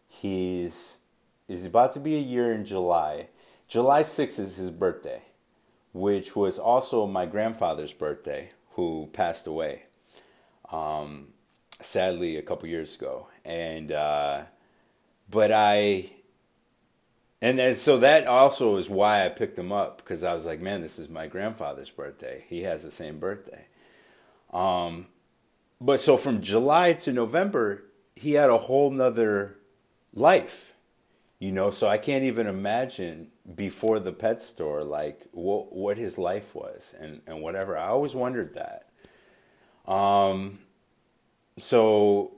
He's, 0.07 0.99
he's 1.45 1.65
about 1.65 1.91
to 1.91 1.99
be 1.99 2.15
a 2.15 2.21
year 2.21 2.53
in 2.53 2.63
July. 2.63 3.27
July 3.67 4.03
6th 4.03 4.39
is 4.39 4.55
his 4.55 4.71
birthday, 4.71 5.23
which 5.91 6.37
was 6.37 6.57
also 6.57 7.05
my 7.05 7.25
grandfather's 7.25 7.91
birthday, 7.91 8.51
who 8.75 9.09
passed 9.11 9.45
away, 9.45 9.87
um, 10.71 11.33
sadly, 11.81 12.37
a 12.37 12.41
couple 12.41 12.69
years 12.69 12.95
ago. 12.95 13.27
And, 13.43 13.91
uh, 13.91 14.43
but 15.31 15.51
I, 15.51 16.11
and, 17.41 17.59
and 17.59 17.77
so 17.77 17.97
that 17.99 18.27
also 18.27 18.75
is 18.75 18.89
why 18.89 19.25
I 19.25 19.29
picked 19.29 19.57
him 19.57 19.71
up 19.71 19.97
because 19.97 20.23
I 20.23 20.33
was 20.33 20.45
like, 20.45 20.61
man, 20.61 20.81
this 20.81 20.99
is 20.99 21.09
my 21.09 21.27
grandfather's 21.27 21.89
birthday. 21.89 22.45
He 22.47 22.63
has 22.63 22.83
the 22.83 22.91
same 22.91 23.19
birthday. 23.19 23.65
Um, 24.51 25.07
but 25.79 25.99
so 25.99 26.17
from 26.17 26.41
July 26.41 26.93
to 26.93 27.11
November, 27.11 27.83
he 28.15 28.33
had 28.33 28.49
a 28.49 28.57
whole 28.57 28.91
nother 28.91 29.57
life, 30.13 30.73
you 31.39 31.51
know. 31.51 31.71
So 31.71 31.87
I 31.87 31.97
can't 31.97 32.23
even 32.23 32.45
imagine 32.45 33.29
before 33.55 33.99
the 33.99 34.11
pet 34.11 34.41
store, 34.41 34.83
like 34.83 35.25
what 35.31 35.73
what 35.73 35.97
his 35.97 36.17
life 36.17 36.53
was 36.53 36.93
and 36.99 37.21
and 37.25 37.41
whatever. 37.41 37.77
I 37.77 37.87
always 37.87 38.13
wondered 38.13 38.53
that. 38.53 39.91
Um, 39.91 40.59
so 41.57 42.33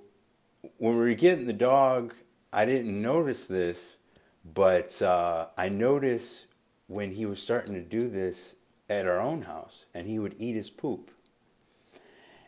when 0.78 0.94
we 0.94 1.00
were 1.00 1.14
getting 1.14 1.46
the 1.48 1.54
dog, 1.54 2.14
I 2.54 2.66
didn't 2.66 3.02
notice 3.02 3.48
this 3.48 4.00
but 4.44 5.02
uh, 5.02 5.48
I 5.58 5.70
noticed 5.70 6.48
when 6.88 7.12
he 7.12 7.26
was 7.26 7.42
starting 7.42 7.76
to 7.76 7.82
do 7.82 8.10
this 8.10 8.58
at 8.90 9.08
our 9.08 9.20
own 9.20 9.44
house, 9.44 9.88
and 9.94 10.08
he 10.08 10.20
would 10.20 10.36
eat 10.38 10.56
his 10.56 10.70
poop. 10.70 11.12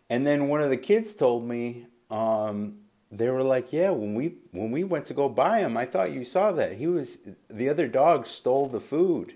And 0.09 0.27
then 0.27 0.49
one 0.49 0.61
of 0.61 0.69
the 0.69 0.77
kids 0.77 1.15
told 1.15 1.47
me, 1.47 1.87
um, 2.11 2.79
they 3.11 3.29
were 3.29 3.43
like, 3.43 3.71
"Yeah, 3.71 3.91
when 3.91 4.13
we 4.13 4.35
when 4.51 4.71
we 4.71 4.83
went 4.83 5.05
to 5.05 5.13
go 5.13 5.29
buy 5.29 5.59
him, 5.59 5.77
I 5.77 5.85
thought 5.85 6.11
you 6.11 6.23
saw 6.23 6.51
that 6.51 6.73
he 6.73 6.87
was 6.87 7.29
the 7.47 7.69
other 7.69 7.87
dog 7.87 8.27
stole 8.27 8.67
the 8.67 8.81
food, 8.81 9.35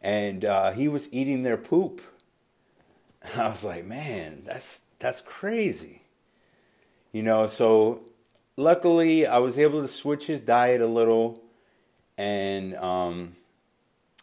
and 0.00 0.44
uh, 0.44 0.70
he 0.70 0.88
was 0.88 1.12
eating 1.12 1.42
their 1.42 1.56
poop." 1.56 2.00
And 3.22 3.40
I 3.40 3.48
was 3.48 3.64
like, 3.64 3.84
"Man, 3.84 4.42
that's 4.44 4.84
that's 5.00 5.20
crazy," 5.20 6.02
you 7.10 7.22
know. 7.22 7.46
So 7.48 8.02
luckily, 8.56 9.26
I 9.26 9.38
was 9.38 9.58
able 9.58 9.82
to 9.82 9.88
switch 9.88 10.26
his 10.26 10.40
diet 10.40 10.80
a 10.80 10.86
little 10.86 11.42
and 12.18 12.74
um, 12.76 13.32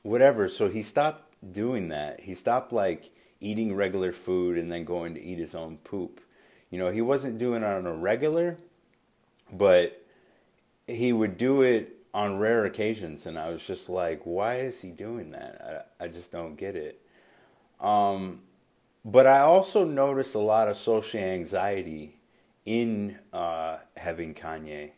whatever. 0.03 0.48
So 0.48 0.69
he 0.69 0.81
stopped 0.81 1.33
doing 1.51 1.89
that. 1.89 2.21
He 2.21 2.33
stopped 2.33 2.71
like 2.71 3.12
eating 3.39 3.75
regular 3.75 4.12
food 4.12 4.57
and 4.57 4.71
then 4.71 4.83
going 4.83 5.13
to 5.15 5.21
eat 5.21 5.38
his 5.38 5.55
own 5.55 5.77
poop. 5.77 6.21
You 6.69 6.77
know, 6.77 6.91
he 6.91 7.01
wasn't 7.01 7.38
doing 7.38 7.63
it 7.63 7.65
on 7.65 7.86
a 7.86 7.93
regular, 7.93 8.57
but 9.51 10.05
he 10.86 11.13
would 11.13 11.38
do 11.38 11.62
it 11.62 11.95
on 12.13 12.38
rare 12.38 12.65
occasions. 12.65 13.25
And 13.25 13.39
I 13.39 13.50
was 13.50 13.65
just 13.65 13.89
like, 13.89 14.21
why 14.24 14.55
is 14.55 14.81
he 14.81 14.91
doing 14.91 15.31
that? 15.31 15.88
I, 16.00 16.05
I 16.05 16.07
just 16.07 16.31
don't 16.31 16.55
get 16.55 16.75
it. 16.75 17.01
Um, 17.79 18.41
but 19.05 19.25
I 19.25 19.39
also 19.39 19.86
noticed 19.86 20.36
a 20.36 20.39
lot 20.39 20.67
of 20.67 20.75
social 20.75 21.21
anxiety 21.21 22.18
in 22.69 23.17
uh, 23.33 23.77
having 23.97 24.35
Kanye. 24.35 24.91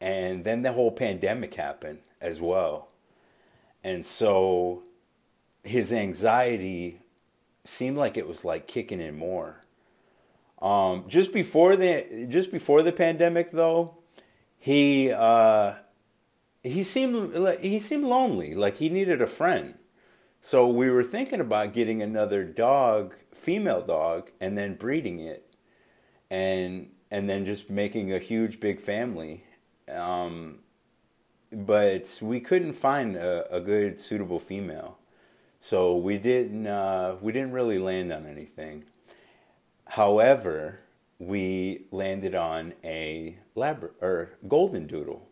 And 0.00 0.42
then 0.42 0.62
the 0.62 0.72
whole 0.72 0.90
pandemic 0.90 1.54
happened 1.54 2.00
as 2.20 2.40
well. 2.40 2.90
And 3.84 4.04
so 4.04 4.82
his 5.62 5.92
anxiety 5.92 7.00
seemed 7.62 7.96
like 7.96 8.16
it 8.16 8.26
was 8.26 8.44
like 8.44 8.66
kicking 8.66 9.00
in 9.00 9.16
more. 9.16 9.60
Um, 10.60 11.04
just 11.06 11.32
before 11.32 11.76
the 11.76 12.26
just 12.28 12.50
before 12.50 12.82
the 12.82 12.90
pandemic, 12.90 13.52
though, 13.52 13.98
he 14.58 15.12
uh, 15.12 15.74
he 16.64 16.82
seemed 16.82 17.32
he 17.60 17.78
seemed 17.78 18.06
lonely, 18.06 18.56
like 18.56 18.78
he 18.78 18.88
needed 18.88 19.22
a 19.22 19.28
friend. 19.28 19.74
So 20.40 20.66
we 20.66 20.90
were 20.90 21.04
thinking 21.04 21.40
about 21.40 21.72
getting 21.72 22.02
another 22.02 22.42
dog, 22.44 23.14
female 23.32 23.82
dog, 23.82 24.30
and 24.40 24.58
then 24.58 24.74
breeding 24.74 25.20
it, 25.20 25.47
and 26.30 26.90
and 27.10 27.28
then 27.28 27.44
just 27.44 27.70
making 27.70 28.12
a 28.12 28.18
huge 28.18 28.60
big 28.60 28.80
family. 28.80 29.44
Um, 29.90 30.58
but 31.50 32.18
we 32.20 32.40
couldn't 32.40 32.74
find 32.74 33.16
a, 33.16 33.54
a 33.54 33.60
good 33.60 33.98
suitable 34.00 34.38
female, 34.38 34.98
so 35.58 35.96
we 35.96 36.18
didn't 36.18 36.66
uh, 36.66 37.16
we 37.20 37.32
didn't 37.32 37.52
really 37.52 37.78
land 37.78 38.12
on 38.12 38.26
anything. 38.26 38.84
However, 39.86 40.80
we 41.18 41.86
landed 41.90 42.34
on 42.34 42.74
a 42.84 43.38
lab 43.54 43.90
or 44.00 44.32
golden 44.46 44.86
doodle. 44.86 45.26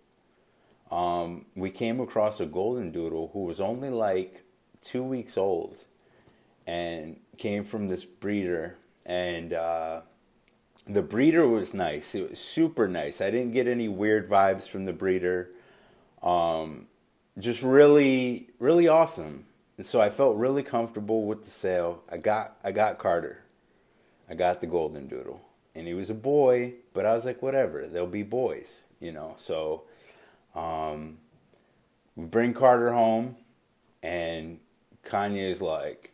Um, 0.91 1.47
we 1.55 1.71
came 1.71 2.01
across 2.01 2.41
a 2.41 2.47
golden 2.47 2.93
doodle 2.93 3.31
who 3.33 3.45
was 3.45 3.61
only 3.61 3.91
like 3.91 4.45
two 4.81 5.03
weeks 5.03 5.37
old, 5.37 5.85
and 6.67 7.21
came 7.37 7.65
from 7.65 7.89
this 7.89 8.05
breeder 8.05 8.79
and. 9.05 9.53
Uh, 9.53 10.01
the 10.87 11.03
breeder 11.03 11.47
was 11.47 11.75
nice. 11.75 12.15
It 12.15 12.31
was 12.31 12.39
super 12.39 12.87
nice. 12.87 13.21
I 13.21 13.31
didn't 13.31 13.53
get 13.53 13.67
any 13.67 13.89
weird 13.89 14.29
vibes 14.29 14.69
from 14.69 14.85
the 14.85 14.93
breeder. 14.93 15.51
Um, 16.23 16.87
just 17.39 17.63
really, 17.63 18.51
really 18.59 18.89
awesome. 18.89 19.47
And 19.77 19.85
so 19.85 20.01
I 20.01 20.09
felt 20.09 20.37
really 20.37 20.63
comfortable 20.63 21.27
with 21.27 21.43
the 21.43 21.51
sale. 21.51 22.03
I 22.11 22.17
got, 22.19 22.57
I 22.63 22.73
got 22.73 22.99
Carter. 22.99 23.43
I 24.29 24.35
got 24.35 24.61
the 24.61 24.67
golden 24.67 25.07
doodle, 25.07 25.41
and 25.75 25.87
he 25.87 25.95
was 25.95 26.11
a 26.11 26.15
boy. 26.15 26.75
But 26.95 27.07
I 27.07 27.15
was 27.15 27.25
like, 27.25 27.43
whatever. 27.43 27.87
They'll 27.87 28.07
be 28.07 28.23
boys, 28.23 28.83
you 29.01 29.13
know. 29.13 29.35
So, 29.39 29.85
um, 30.55 31.19
we 32.17 32.25
bring 32.25 32.55
Carter 32.55 32.93
home, 32.93 33.37
and 34.03 34.59
Kanye 35.05 35.49
is 35.51 35.63
like, 35.63 36.13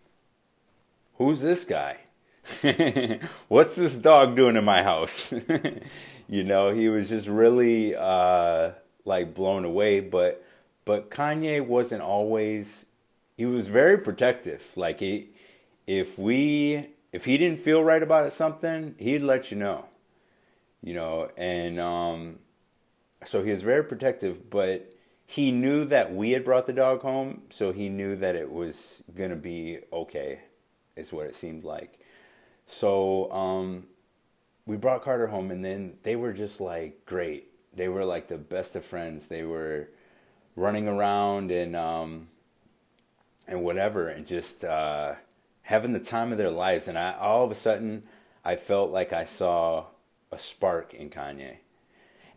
"Who's 1.14 1.40
this 1.40 1.64
guy? 1.64 1.98
What's 3.48 3.76
this 3.76 3.98
dog 3.98 4.36
doing 4.36 4.56
in 4.56 4.64
my 4.64 4.82
house?" 4.82 5.32
you 6.28 6.44
know, 6.44 6.70
he 6.72 6.88
was 6.88 7.08
just 7.08 7.28
really. 7.28 7.94
Uh, 7.96 8.72
like 9.04 9.34
blown 9.34 9.64
away, 9.64 10.00
but 10.00 10.44
but 10.84 11.10
Kanye 11.10 11.64
wasn't 11.64 12.02
always 12.02 12.86
he 13.36 13.46
was 13.46 13.68
very 13.68 13.98
protective. 13.98 14.72
Like 14.76 15.00
he 15.00 15.30
if 15.86 16.18
we 16.18 16.88
if 17.12 17.24
he 17.24 17.36
didn't 17.38 17.58
feel 17.58 17.82
right 17.84 18.02
about 18.02 18.26
it, 18.26 18.32
something, 18.32 18.94
he'd 18.98 19.20
let 19.22 19.50
you 19.50 19.58
know. 19.58 19.86
You 20.82 20.94
know, 20.94 21.30
and 21.36 21.78
um 21.80 22.38
so 23.24 23.42
he 23.42 23.50
was 23.50 23.62
very 23.62 23.84
protective, 23.84 24.50
but 24.50 24.92
he 25.26 25.52
knew 25.52 25.84
that 25.86 26.14
we 26.14 26.32
had 26.32 26.44
brought 26.44 26.66
the 26.66 26.72
dog 26.72 27.02
home, 27.02 27.42
so 27.50 27.72
he 27.72 27.88
knew 27.88 28.16
that 28.16 28.36
it 28.36 28.50
was 28.52 29.04
gonna 29.16 29.36
be 29.36 29.80
okay, 29.92 30.40
is 30.96 31.12
what 31.12 31.26
it 31.26 31.36
seemed 31.36 31.64
like. 31.64 31.98
So 32.66 33.30
um, 33.32 33.84
we 34.66 34.76
brought 34.76 35.02
Carter 35.02 35.26
home, 35.28 35.50
and 35.50 35.64
then 35.64 35.94
they 36.02 36.16
were 36.16 36.32
just 36.32 36.60
like 36.60 37.04
great 37.06 37.52
they 37.74 37.88
were 37.88 38.04
like 38.04 38.28
the 38.28 38.38
best 38.38 38.76
of 38.76 38.84
friends. 38.84 39.26
They 39.26 39.44
were 39.44 39.88
running 40.56 40.88
around 40.88 41.50
and 41.50 41.74
um, 41.74 42.28
and 43.48 43.62
whatever, 43.62 44.08
and 44.08 44.26
just 44.26 44.64
uh, 44.64 45.14
having 45.62 45.92
the 45.92 46.00
time 46.00 46.32
of 46.32 46.38
their 46.38 46.50
lives. 46.50 46.88
And 46.88 46.98
I 46.98 47.14
all 47.14 47.44
of 47.44 47.50
a 47.50 47.54
sudden, 47.54 48.04
I 48.44 48.56
felt 48.56 48.90
like 48.90 49.12
I 49.12 49.24
saw 49.24 49.86
a 50.30 50.38
spark 50.38 50.94
in 50.94 51.10
Kanye. 51.10 51.58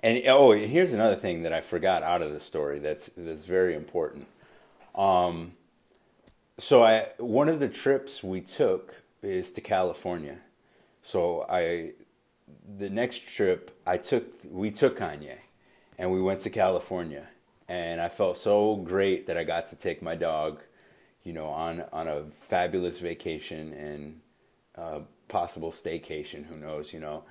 And 0.02 0.22
oh, 0.28 0.52
here's 0.52 0.94
another 0.94 1.16
thing 1.16 1.44
that 1.44 1.54
I 1.54 1.62
forgot 1.62 2.04
out 2.04 2.22
of 2.22 2.32
the 2.32 2.40
story. 2.40 2.80
That's 2.80 3.10
that's 3.18 3.46
very 3.46 3.74
important. 3.74 4.28
Um, 4.94 5.54
so 6.58 6.84
I 6.84 7.10
one 7.18 7.50
of 7.50 7.60
the 7.60 7.70
trips 7.70 8.24
we 8.24 8.40
took 8.40 9.02
is 9.26 9.52
to 9.52 9.62
California. 9.62 10.40
So 11.02 11.46
I 11.50 11.94
the 12.78 12.90
next 12.90 13.28
trip 13.36 13.78
I 13.86 13.98
took 13.98 14.26
we 14.50 14.72
took 14.72 15.00
Kanye 15.00 15.40
and 15.98 16.12
we 16.12 16.22
went 16.22 16.42
to 16.42 16.50
California 16.50 17.28
and 17.68 18.00
I 18.00 18.10
felt 18.10 18.38
so 18.38 18.76
great 18.76 19.28
that 19.28 19.38
I 19.38 19.44
got 19.44 19.68
to 19.68 19.76
take 19.76 20.02
my 20.02 20.16
dog, 20.16 20.62
you 21.24 21.34
know, 21.34 21.48
on 21.48 21.84
on 21.92 22.08
a 22.08 22.24
fabulous 22.26 23.00
vacation 23.00 23.74
and 23.74 24.22
uh, 24.76 25.00
possible 25.28 25.72
staycation. 25.72 26.46
Who 26.46 26.58
knows, 26.58 26.94
you 26.94 27.00
know? 27.00 27.24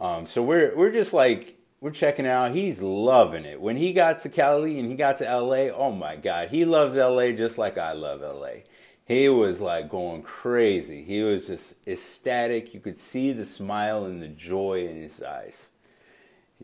Um, 0.00 0.26
so 0.26 0.42
we're 0.42 0.76
we're 0.76 0.92
just 0.92 1.14
like 1.14 1.58
we're 1.80 1.90
checking 1.90 2.26
out. 2.26 2.52
He's 2.52 2.82
loving 2.82 3.44
it. 3.44 3.60
When 3.60 3.76
he 3.76 3.92
got 3.92 4.20
to 4.20 4.28
Cali 4.28 4.78
and 4.78 4.88
he 4.88 4.94
got 4.94 5.16
to 5.18 5.24
LA, 5.24 5.70
oh 5.74 5.92
my 5.92 6.16
God, 6.16 6.48
he 6.48 6.64
loves 6.64 6.96
LA 6.96 7.32
just 7.32 7.58
like 7.58 7.78
I 7.78 7.92
love 7.92 8.20
LA 8.20 8.62
he 9.06 9.28
was 9.28 9.60
like 9.60 9.88
going 9.88 10.22
crazy. 10.22 11.02
He 11.02 11.22
was 11.22 11.48
just 11.48 11.86
ecstatic. 11.88 12.72
You 12.72 12.80
could 12.80 12.98
see 12.98 13.32
the 13.32 13.44
smile 13.44 14.04
and 14.04 14.22
the 14.22 14.28
joy 14.28 14.86
in 14.86 14.96
his 14.96 15.22
eyes, 15.22 15.70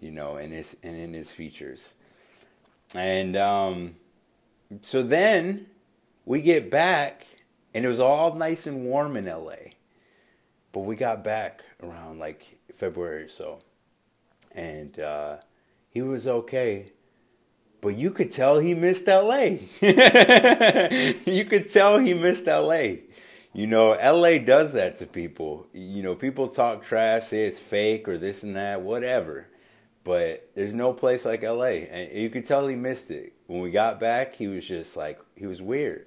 you 0.00 0.11
know, 0.11 0.37
and 0.37 0.52
his 0.52 0.76
and 0.83 0.97
in 0.97 1.12
his 1.12 1.30
features. 1.30 1.95
And 2.95 3.37
um, 3.37 3.95
so 4.80 5.02
then 5.02 5.66
we 6.25 6.40
get 6.40 6.71
back, 6.71 7.26
and 7.75 7.85
it 7.85 7.88
was 7.88 8.00
all 8.00 8.35
nice 8.35 8.66
and 8.66 8.85
warm 8.85 9.16
in 9.16 9.26
LA. 9.26 9.73
But 10.73 10.80
we 10.80 10.95
got 10.95 11.25
back 11.25 11.62
around 11.83 12.18
like 12.18 12.59
February 12.73 13.25
or 13.25 13.28
so, 13.28 13.61
and 14.54 14.99
uh, 15.00 15.38
he 15.90 16.02
was 16.02 16.28
okay. 16.28 16.92
But 17.80 17.97
you 17.97 18.11
could 18.11 18.30
tell 18.30 18.58
he 18.58 18.75
missed 18.75 19.06
LA. 19.06 19.56
you 19.80 21.44
could 21.44 21.68
tell 21.68 21.99
he 21.99 22.14
missed 22.14 22.47
LA. 22.47 22.97
You 23.52 23.66
know, 23.66 23.90
LA 23.92 24.38
does 24.38 24.73
that 24.73 24.97
to 24.97 25.06
people. 25.06 25.66
You 25.73 26.02
know, 26.02 26.14
people 26.14 26.49
talk 26.49 26.82
trash, 26.82 27.25
say 27.25 27.44
it's 27.44 27.58
fake 27.58 28.08
or 28.08 28.18
this 28.18 28.42
and 28.42 28.56
that, 28.56 28.82
whatever. 28.82 29.49
But 30.04 30.50
there's 30.54 30.75
no 30.75 30.92
place 30.92 31.25
like 31.25 31.42
LA. 31.42 31.87
And 31.90 32.12
you 32.12 32.30
could 32.30 32.44
tell 32.44 32.66
he 32.66 32.76
missed 32.76 33.11
it. 33.11 33.32
When 33.47 33.61
we 33.61 33.70
got 33.70 34.00
back, 34.00 34.35
he 34.35 34.47
was 34.47 34.66
just 34.66 34.97
like, 34.97 35.20
he 35.37 35.47
was 35.47 35.62
weird. 35.62 36.06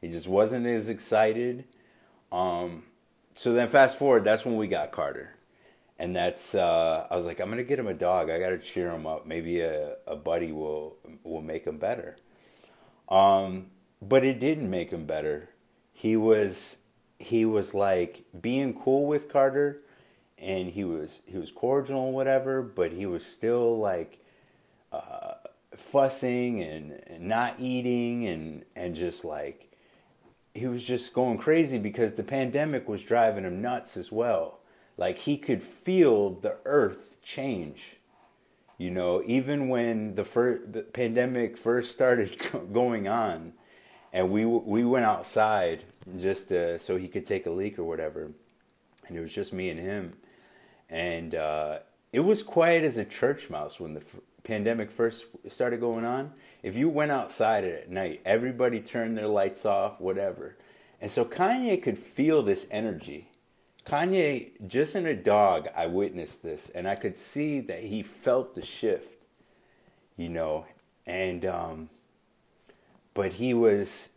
He 0.00 0.08
just 0.08 0.28
wasn't 0.28 0.66
as 0.66 0.88
excited. 0.88 1.64
Um, 2.30 2.84
so 3.32 3.52
then 3.52 3.68
fast 3.68 3.98
forward, 3.98 4.24
that's 4.24 4.44
when 4.44 4.56
we 4.56 4.68
got 4.68 4.92
Carter 4.92 5.35
and 5.98 6.14
that's 6.14 6.54
uh, 6.54 7.06
I 7.10 7.16
was 7.16 7.26
like, 7.26 7.40
I'm 7.40 7.48
gonna 7.48 7.62
get 7.62 7.78
him 7.78 7.86
a 7.86 7.94
dog. 7.94 8.30
I 8.30 8.38
gotta 8.38 8.58
cheer 8.58 8.90
him 8.90 9.06
up. 9.06 9.26
Maybe 9.26 9.60
a, 9.60 9.96
a 10.06 10.16
buddy 10.16 10.52
will 10.52 10.96
will 11.22 11.42
make 11.42 11.66
him 11.66 11.78
better. 11.78 12.16
Um, 13.08 13.68
but 14.02 14.24
it 14.24 14.38
didn't 14.38 14.70
make 14.70 14.90
him 14.90 15.06
better. 15.06 15.50
He 15.92 16.16
was 16.16 16.80
he 17.18 17.44
was 17.44 17.72
like 17.72 18.24
being 18.38 18.78
cool 18.78 19.06
with 19.06 19.30
Carter, 19.32 19.80
and 20.38 20.70
he 20.70 20.84
was 20.84 21.22
he 21.26 21.38
was 21.38 21.50
cordial 21.50 22.06
and 22.06 22.14
whatever. 22.14 22.62
But 22.62 22.92
he 22.92 23.06
was 23.06 23.24
still 23.24 23.78
like 23.78 24.18
uh, 24.92 25.34
fussing 25.74 26.60
and, 26.60 26.92
and 27.06 27.26
not 27.26 27.54
eating 27.58 28.26
and 28.26 28.64
and 28.74 28.94
just 28.94 29.24
like 29.24 29.72
he 30.54 30.66
was 30.66 30.86
just 30.86 31.14
going 31.14 31.38
crazy 31.38 31.78
because 31.78 32.14
the 32.14 32.22
pandemic 32.22 32.88
was 32.88 33.02
driving 33.02 33.44
him 33.44 33.60
nuts 33.60 33.96
as 33.96 34.10
well 34.10 34.60
like 34.96 35.18
he 35.18 35.36
could 35.36 35.62
feel 35.62 36.30
the 36.30 36.58
earth 36.64 37.18
change. 37.22 37.96
You 38.78 38.90
know, 38.90 39.22
even 39.24 39.68
when 39.68 40.14
the 40.14 40.24
first 40.24 40.72
the 40.72 40.82
pandemic 40.82 41.56
first 41.56 41.92
started 41.92 42.36
going 42.72 43.08
on, 43.08 43.54
and 44.12 44.30
we 44.30 44.44
we 44.44 44.84
went 44.84 45.06
outside 45.06 45.84
just 46.18 46.48
to, 46.48 46.78
so 46.78 46.96
he 46.96 47.08
could 47.08 47.24
take 47.24 47.46
a 47.46 47.50
leak 47.50 47.78
or 47.78 47.84
whatever, 47.84 48.32
and 49.08 49.16
it 49.16 49.20
was 49.20 49.34
just 49.34 49.52
me 49.52 49.70
and 49.70 49.80
him, 49.80 50.14
and 50.90 51.34
uh, 51.34 51.78
it 52.12 52.20
was 52.20 52.42
quiet 52.42 52.84
as 52.84 52.98
a 52.98 53.04
church 53.04 53.48
mouse 53.48 53.80
when 53.80 53.94
the 53.94 54.00
f- 54.00 54.20
pandemic 54.44 54.90
first 54.90 55.26
started 55.50 55.80
going 55.80 56.04
on. 56.04 56.32
If 56.62 56.76
you 56.76 56.90
went 56.90 57.12
outside 57.12 57.64
at 57.64 57.90
night, 57.90 58.20
everybody 58.24 58.80
turned 58.80 59.16
their 59.16 59.28
lights 59.28 59.64
off, 59.64 60.00
whatever, 60.02 60.58
and 61.00 61.10
so 61.10 61.24
Kanye 61.24 61.82
could 61.82 61.98
feel 61.98 62.42
this 62.42 62.66
energy 62.70 63.30
Kanye, 63.86 64.50
just 64.66 64.96
in 64.96 65.06
a 65.06 65.14
dog, 65.14 65.68
I 65.76 65.86
witnessed 65.86 66.42
this, 66.42 66.70
and 66.70 66.88
I 66.88 66.96
could 66.96 67.16
see 67.16 67.60
that 67.60 67.78
he 67.84 68.02
felt 68.02 68.56
the 68.56 68.62
shift, 68.62 69.26
you 70.16 70.28
know, 70.28 70.66
and 71.06 71.44
um, 71.44 71.88
but 73.14 73.34
he 73.34 73.54
was 73.54 74.14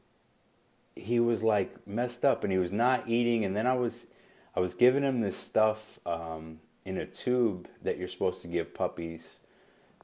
he 0.96 1.20
was 1.20 1.44
like 1.44 1.88
messed 1.88 2.26
up, 2.26 2.44
and 2.44 2.52
he 2.52 2.58
was 2.58 2.74
not 2.74 3.08
eating, 3.08 3.46
and 3.46 3.56
then 3.56 3.68
I 3.68 3.76
was 3.76 4.08
I 4.56 4.60
was 4.60 4.74
giving 4.74 5.04
him 5.04 5.20
this 5.20 5.38
stuff 5.38 6.00
um, 6.04 6.62
in 6.84 6.98
a 6.98 7.06
tube 7.06 7.68
that 7.84 8.00
you're 8.00 8.08
supposed 8.08 8.42
to 8.42 8.48
give 8.48 8.74
puppies. 8.74 9.42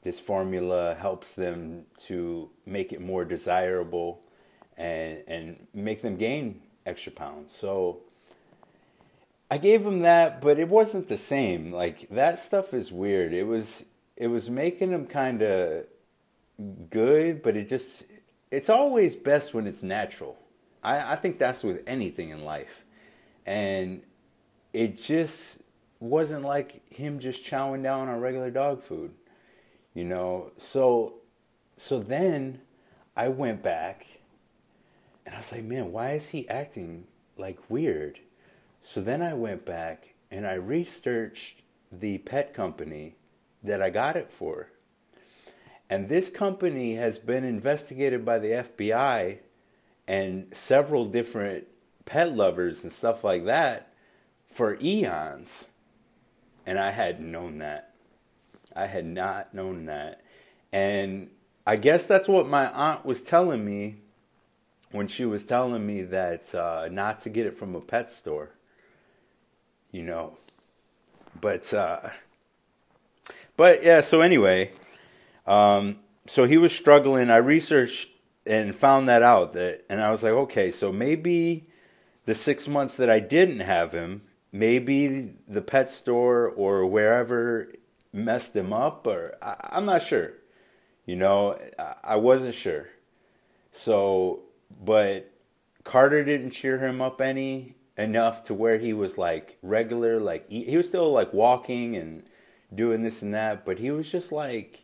This 0.03 0.19
formula 0.19 0.93
helps 0.93 1.35
them 1.35 1.85
to 2.01 2.51
make 2.67 2.93
it 2.93 3.01
more 3.01 3.25
desirable 3.25 4.21
and 4.77 5.23
and 5.27 5.65
make 5.73 6.03
them 6.03 6.17
gain 6.17 6.61
extra 6.85 7.11
pounds. 7.11 7.51
So 7.51 8.01
I 9.49 9.57
gave 9.57 9.85
him 9.85 9.99
that, 9.99 10.41
but 10.41 10.59
it 10.59 10.69
wasn't 10.69 11.07
the 11.07 11.17
same. 11.17 11.71
Like 11.71 12.09
that 12.09 12.39
stuff 12.39 12.73
is 12.73 12.91
weird. 12.91 13.33
It 13.33 13.45
was 13.45 13.85
it 14.17 14.27
was 14.27 14.49
making 14.49 14.91
him 14.91 15.05
kind 15.07 15.41
of 15.41 15.85
good, 16.89 17.41
but 17.41 17.55
it 17.55 17.67
just 17.67 18.05
it's 18.51 18.69
always 18.69 19.15
best 19.15 19.53
when 19.53 19.67
it's 19.67 19.83
natural. 19.83 20.37
I, 20.83 21.13
I 21.13 21.15
think 21.15 21.37
that's 21.37 21.63
with 21.63 21.83
anything 21.87 22.29
in 22.29 22.43
life, 22.43 22.83
and 23.45 24.01
it 24.73 25.01
just 25.01 25.61
wasn't 25.99 26.43
like 26.43 26.87
him 26.91 27.19
just 27.19 27.45
chowing 27.45 27.83
down 27.83 28.07
on 28.07 28.19
regular 28.19 28.51
dog 28.51 28.81
food, 28.81 29.13
you 29.93 30.05
know. 30.05 30.51
So 30.57 31.15
so 31.77 31.99
then 31.99 32.61
I 33.15 33.27
went 33.27 33.61
back, 33.61 34.07
and 35.25 35.35
I 35.35 35.37
was 35.37 35.51
like, 35.51 35.63
man, 35.63 35.91
why 35.91 36.11
is 36.11 36.29
he 36.29 36.49
acting 36.49 37.05
like 37.37 37.59
weird? 37.69 38.19
So 38.87 39.01
then 39.01 39.23
I 39.23 39.33
went 39.33 39.65
back 39.65 40.13
and 40.29 40.45
I 40.45 40.53
researched 40.53 41.63
the 41.91 42.19
pet 42.19 42.53
company 42.53 43.15
that 43.63 43.81
I 43.81 43.89
got 43.89 44.15
it 44.15 44.29
for. 44.29 44.69
And 45.89 46.07
this 46.07 46.29
company 46.29 46.93
has 46.93 47.17
been 47.17 47.43
investigated 47.43 48.23
by 48.23 48.37
the 48.37 48.49
FBI 48.49 49.39
and 50.07 50.53
several 50.55 51.07
different 51.07 51.65
pet 52.05 52.35
lovers 52.35 52.83
and 52.83 52.93
stuff 52.93 53.23
like 53.23 53.45
that 53.45 53.91
for 54.45 54.77
eons. 54.79 55.67
And 56.67 56.77
I 56.77 56.91
hadn't 56.91 57.31
known 57.31 57.57
that. 57.57 57.95
I 58.75 58.85
had 58.85 59.07
not 59.07 59.51
known 59.51 59.85
that. 59.85 60.21
And 60.71 61.31
I 61.65 61.77
guess 61.77 62.05
that's 62.05 62.27
what 62.27 62.47
my 62.47 62.67
aunt 62.71 63.03
was 63.03 63.23
telling 63.23 63.65
me 63.65 63.95
when 64.91 65.07
she 65.07 65.25
was 65.25 65.43
telling 65.43 65.87
me 65.87 66.03
that 66.03 66.53
uh, 66.53 66.87
not 66.91 67.19
to 67.21 67.31
get 67.31 67.47
it 67.47 67.55
from 67.55 67.73
a 67.73 67.81
pet 67.81 68.11
store 68.11 68.54
you 69.91 70.03
know. 70.03 70.37
But 71.39 71.73
uh, 71.73 72.09
but 73.57 73.83
yeah. 73.83 74.01
So 74.01 74.21
anyway, 74.21 74.71
um, 75.45 75.99
so 76.25 76.45
he 76.45 76.57
was 76.57 76.75
struggling. 76.75 77.29
I 77.29 77.37
researched 77.37 78.09
and 78.47 78.75
found 78.75 79.09
that 79.09 79.21
out 79.21 79.53
that, 79.53 79.83
and 79.89 80.01
I 80.01 80.11
was 80.11 80.23
like, 80.23 80.33
okay, 80.33 80.71
so 80.71 80.91
maybe 80.91 81.67
the 82.25 82.35
six 82.35 82.67
months 82.67 82.97
that 82.97 83.09
I 83.09 83.19
didn't 83.19 83.61
have 83.61 83.91
him, 83.91 84.21
maybe 84.51 85.33
the 85.47 85.61
pet 85.61 85.89
store 85.89 86.47
or 86.47 86.85
wherever 86.85 87.71
messed 88.13 88.55
him 88.55 88.71
up, 88.71 89.05
or 89.07 89.35
I, 89.41 89.55
I'm 89.71 89.85
not 89.85 90.01
sure. 90.01 90.33
You 91.05 91.15
know, 91.15 91.57
I, 91.77 91.95
I 92.03 92.15
wasn't 92.15 92.55
sure. 92.55 92.87
So, 93.71 94.43
but 94.83 95.31
Carter 95.83 96.23
didn't 96.23 96.51
cheer 96.51 96.79
him 96.79 97.01
up 97.01 97.21
any 97.21 97.75
enough 97.97 98.43
to 98.43 98.53
where 98.53 98.77
he 98.77 98.93
was 98.93 99.17
like 99.17 99.57
regular, 99.61 100.19
like 100.19 100.49
he 100.49 100.75
was 100.75 100.87
still 100.87 101.11
like 101.11 101.33
walking 101.33 101.95
and 101.95 102.23
doing 102.73 103.03
this 103.03 103.21
and 103.21 103.33
that, 103.33 103.65
but 103.65 103.79
he 103.79 103.91
was 103.91 104.11
just 104.11 104.31
like, 104.31 104.83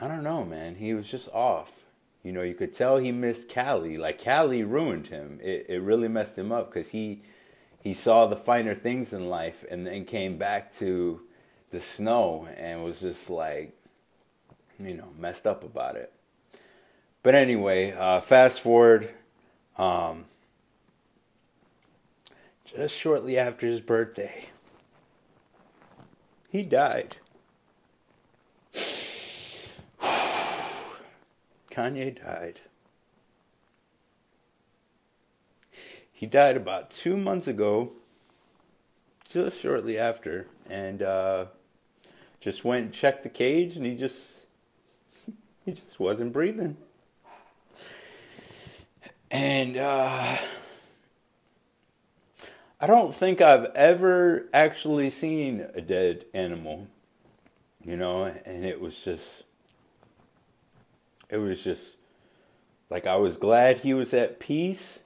I 0.00 0.08
don't 0.08 0.22
know, 0.22 0.44
man. 0.44 0.74
He 0.74 0.92
was 0.94 1.10
just 1.10 1.32
off. 1.32 1.84
You 2.22 2.32
know, 2.32 2.42
you 2.42 2.54
could 2.54 2.72
tell 2.72 2.98
he 2.98 3.12
missed 3.12 3.48
Cali. 3.48 3.96
Like 3.96 4.18
Cali 4.18 4.64
ruined 4.64 5.06
him. 5.06 5.38
It 5.42 5.66
it 5.68 5.80
really 5.80 6.08
messed 6.08 6.36
him 6.36 6.52
up 6.52 6.68
because 6.70 6.90
he 6.90 7.22
he 7.80 7.94
saw 7.94 8.26
the 8.26 8.36
finer 8.36 8.74
things 8.74 9.12
in 9.12 9.28
life 9.28 9.64
and 9.70 9.86
then 9.86 10.04
came 10.04 10.36
back 10.36 10.72
to 10.72 11.22
the 11.70 11.80
snow 11.80 12.48
and 12.56 12.82
was 12.82 13.00
just 13.00 13.30
like, 13.30 13.74
you 14.78 14.94
know, 14.94 15.12
messed 15.18 15.46
up 15.46 15.62
about 15.62 15.96
it. 15.96 16.12
But 17.22 17.34
anyway, 17.34 17.92
uh, 17.92 18.20
fast 18.20 18.60
forward. 18.60 19.08
Um, 19.78 20.24
just 22.66 22.98
shortly 22.98 23.38
after 23.38 23.66
his 23.66 23.80
birthday, 23.80 24.48
he 26.50 26.62
died. 26.62 27.16
Kanye 31.70 32.20
died. 32.20 32.60
He 36.12 36.26
died 36.26 36.56
about 36.56 36.90
two 36.90 37.16
months 37.16 37.46
ago, 37.46 37.90
just 39.28 39.60
shortly 39.60 39.98
after, 39.98 40.46
and 40.70 41.02
uh, 41.02 41.46
just 42.40 42.64
went 42.64 42.84
and 42.86 42.94
checked 42.94 43.22
the 43.22 43.28
cage, 43.28 43.76
and 43.76 43.84
he 43.84 43.94
just 43.94 44.46
he 45.64 45.72
just 45.72 46.00
wasn't 46.00 46.32
breathing. 46.32 46.78
And 49.30 49.76
uh, 49.76 50.36
I 52.78 52.86
don't 52.86 53.14
think 53.14 53.40
I've 53.40 53.70
ever 53.74 54.48
actually 54.52 55.08
seen 55.08 55.66
a 55.74 55.80
dead 55.80 56.26
animal, 56.34 56.88
you 57.82 57.96
know, 57.96 58.24
and 58.24 58.66
it 58.66 58.82
was 58.82 59.02
just, 59.02 59.44
it 61.30 61.38
was 61.38 61.64
just 61.64 61.96
like 62.90 63.06
I 63.06 63.16
was 63.16 63.38
glad 63.38 63.78
he 63.78 63.94
was 63.94 64.12
at 64.12 64.38
peace. 64.40 65.00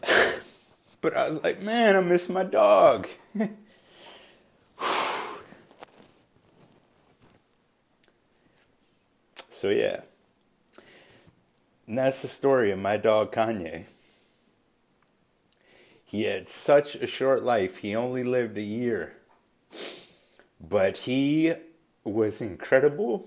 but 1.00 1.16
I 1.16 1.28
was 1.28 1.42
like, 1.42 1.60
man, 1.60 1.96
I 1.96 2.00
miss 2.00 2.28
my 2.28 2.44
dog. 2.44 3.08
so, 9.50 9.70
yeah. 9.70 10.02
And 11.88 11.98
that's 11.98 12.22
the 12.22 12.28
story 12.28 12.70
of 12.70 12.78
my 12.78 12.96
dog 12.96 13.32
Kanye. 13.32 13.86
He 16.14 16.22
had 16.26 16.46
such 16.46 16.94
a 16.94 17.08
short 17.08 17.42
life. 17.42 17.78
He 17.78 17.96
only 17.96 18.22
lived 18.22 18.56
a 18.56 18.62
year. 18.62 19.16
But 20.60 20.98
he 20.98 21.54
was 22.04 22.40
incredible. 22.40 23.26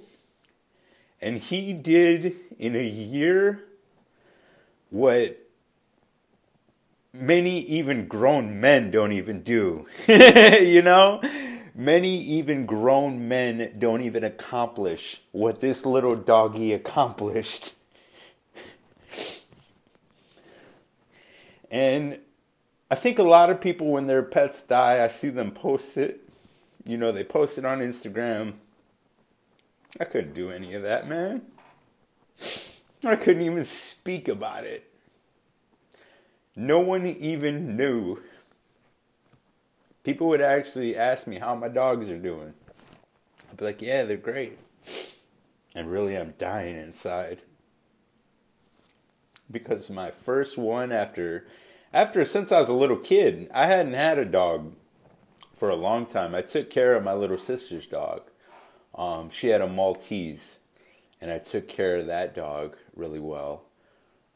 And 1.22 1.38
he 1.38 1.74
did 1.74 2.34
in 2.58 2.78
a 2.78 2.88
year 2.88 3.66
what 4.90 5.38
many 7.12 7.60
even 7.60 8.08
grown 8.08 8.62
men 8.62 8.90
don't 8.90 9.12
even 9.12 9.44
do. 9.44 9.86
you 10.08 10.82
know? 10.82 11.22
Many 11.76 12.18
even 12.18 12.66
grown 12.66 13.28
men 13.28 13.76
don't 13.78 14.00
even 14.00 14.24
accomplish 14.24 15.24
what 15.34 15.60
this 15.60 15.86
little 15.86 16.16
doggy 16.16 16.72
accomplished. 16.72 17.74
And 21.70 22.22
I 22.90 22.96
think 22.96 23.20
a 23.20 23.24
lot 23.24 23.50
of 23.50 23.60
people, 23.60 23.88
when 23.88 24.08
their 24.08 24.24
pets 24.24 24.64
die, 24.64 25.04
I 25.04 25.08
see 25.08 25.30
them 25.30 25.52
post 25.52 25.98
it. 25.98 26.22
You 26.86 26.98
know, 26.98 27.12
they 27.12 27.24
post 27.24 27.58
it 27.58 27.66
on 27.66 27.80
Instagram. 27.80 28.54
I 30.00 30.06
couldn't 30.06 30.34
do 30.34 30.52
any 30.52 30.74
of 30.74 30.84
that, 30.84 31.08
man. 31.08 31.42
I 33.04 33.16
couldn't 33.16 33.44
even 33.44 33.66
speak 33.66 34.28
about 34.28 34.64
it. 34.64 34.90
No 36.56 36.80
one 36.80 37.06
even 37.06 37.76
knew. 37.76 38.20
People 40.04 40.28
would 40.30 40.42
actually 40.42 40.96
ask 40.96 41.28
me 41.28 41.40
how 41.40 41.56
my 41.56 41.68
dogs 41.68 42.10
are 42.10 42.18
doing. 42.18 42.54
I'd 43.50 43.58
be 43.58 43.66
like, 43.66 43.82
yeah, 43.82 44.04
they're 44.04 44.18
great. 44.18 44.58
And 45.76 45.92
really, 45.92 46.16
I'm 46.18 46.34
dying 46.38 46.78
inside. 46.78 47.44
Because 49.52 49.90
my 49.90 50.10
first 50.10 50.58
one 50.58 50.92
after 50.92 51.46
after 51.94 52.24
since 52.26 52.52
I 52.52 52.60
was 52.60 52.70
a 52.70 52.74
little 52.74 52.98
kid, 52.98 53.50
I 53.54 53.68
hadn't 53.68 53.94
had 53.94 54.18
a 54.18 54.26
dog 54.26 54.74
for 55.54 55.70
a 55.70 55.76
long 55.76 56.06
time. 56.06 56.36
I 56.36 56.42
took 56.42 56.70
care 56.70 56.96
of 56.96 57.04
my 57.04 57.14
little 57.14 57.38
sister's 57.38 57.86
dog. 57.86 58.22
Um, 58.94 59.30
she 59.30 59.48
had 59.48 59.62
a 59.62 59.68
Maltese, 59.68 60.60
and 61.22 61.32
I 61.32 61.40
took 61.40 61.68
care 61.68 61.98
of 61.98 62.08
that 62.08 62.36
dog 62.36 62.76
really 62.96 63.20
well. 63.20 63.64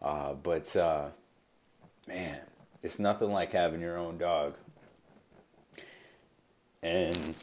Uh, 0.02 0.34
but 0.34 0.76
uh, 0.76 1.10
man, 2.08 2.42
it's 2.82 3.00
nothing 3.00 3.32
like 3.32 3.52
having 3.52 3.82
your 3.82 3.98
own 3.98 4.18
dog. 4.18 4.56
And 6.82 7.36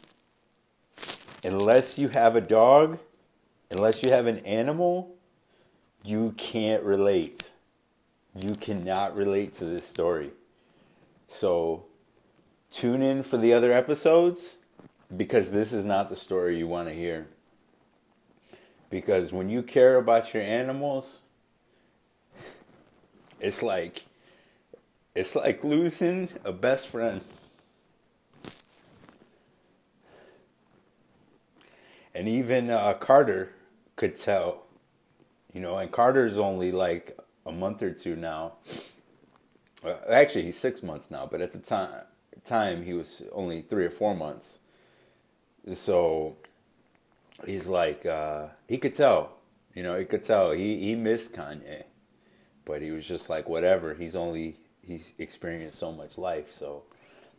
unless 1.43 1.97
you 1.97 2.09
have 2.09 2.35
a 2.35 2.41
dog, 2.41 2.99
unless 3.71 4.03
you 4.03 4.11
have 4.11 4.25
an 4.25 4.39
animal, 4.39 5.15
you 6.03 6.33
can't 6.37 6.83
relate 6.83 7.53
you 8.35 8.55
cannot 8.55 9.15
relate 9.15 9.53
to 9.53 9.65
this 9.65 9.87
story. 9.87 10.31
So 11.27 11.85
tune 12.71 13.01
in 13.01 13.23
for 13.23 13.37
the 13.37 13.53
other 13.53 13.71
episodes 13.71 14.57
because 15.15 15.51
this 15.51 15.71
is 15.71 15.85
not 15.85 16.09
the 16.09 16.15
story 16.15 16.57
you 16.57 16.67
want 16.67 16.87
to 16.87 16.93
hear. 16.93 17.27
Because 18.89 19.31
when 19.31 19.49
you 19.49 19.61
care 19.61 19.97
about 19.97 20.33
your 20.33 20.43
animals, 20.43 21.21
it's 23.39 23.63
like 23.63 24.05
it's 25.15 25.35
like 25.35 25.63
losing 25.63 26.29
a 26.43 26.51
best 26.51 26.87
friend. 26.87 27.21
And 32.13 32.27
even 32.27 32.69
uh, 32.69 32.93
Carter 32.93 33.53
could 33.95 34.15
tell, 34.15 34.63
you 35.53 35.61
know, 35.61 35.77
and 35.77 35.91
Carter's 35.91 36.37
only 36.37 36.71
like 36.71 37.17
a 37.45 37.51
month 37.51 37.81
or 37.81 37.91
two 37.91 38.15
now. 38.15 38.53
Uh, 39.83 39.95
actually, 40.09 40.43
he's 40.43 40.57
six 40.57 40.83
months 40.83 41.09
now, 41.09 41.27
but 41.29 41.41
at 41.41 41.51
the 41.51 41.59
time, 41.59 42.03
time 42.43 42.83
he 42.83 42.93
was 42.93 43.23
only 43.31 43.61
three 43.61 43.85
or 43.85 43.89
four 43.89 44.15
months. 44.15 44.59
So 45.73 46.37
he's 47.45 47.67
like, 47.67 48.05
uh, 48.05 48.47
he 48.67 48.77
could 48.77 48.93
tell, 48.93 49.37
you 49.73 49.83
know, 49.83 49.97
he 49.97 50.05
could 50.05 50.23
tell 50.23 50.51
he 50.51 50.77
he 50.77 50.95
missed 50.95 51.33
Kanye, 51.33 51.83
but 52.65 52.81
he 52.81 52.91
was 52.91 53.07
just 53.07 53.29
like, 53.29 53.47
whatever. 53.47 53.93
He's 53.93 54.15
only 54.15 54.57
he's 54.85 55.13
experienced 55.17 55.79
so 55.79 55.91
much 55.91 56.17
life, 56.17 56.51
so. 56.51 56.83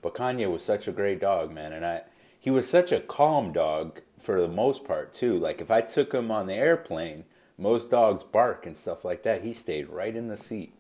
But 0.03 0.15
Kanye 0.15 0.51
was 0.51 0.65
such 0.65 0.89
a 0.89 0.93
great 0.93 1.21
dog, 1.21 1.53
man, 1.53 1.73
and 1.75 1.85
I 1.85 2.03
he 2.39 2.51
was 2.51 2.69
such 2.69 2.91
a 2.91 3.01
calm 3.01 3.53
dog 3.53 4.01
for 4.19 4.41
the 4.41 4.49
most 4.49 4.87
part 4.87 5.13
too. 5.13 5.39
Like 5.39 5.61
if 5.61 5.71
I 5.71 5.83
took 5.83 6.15
him 6.15 6.31
on 6.31 6.47
the 6.47 6.55
airplane 6.55 7.25
most 7.61 7.91
dogs 7.91 8.25
bark 8.25 8.67
and 8.67 8.77
stuff 8.77 9.05
like 9.05 9.23
that. 9.25 9.43
He 9.43 9.53
stayed 9.53 9.89
right 9.89 10.17
in 10.17 10.29
the 10.29 10.37
seat. 10.37 10.75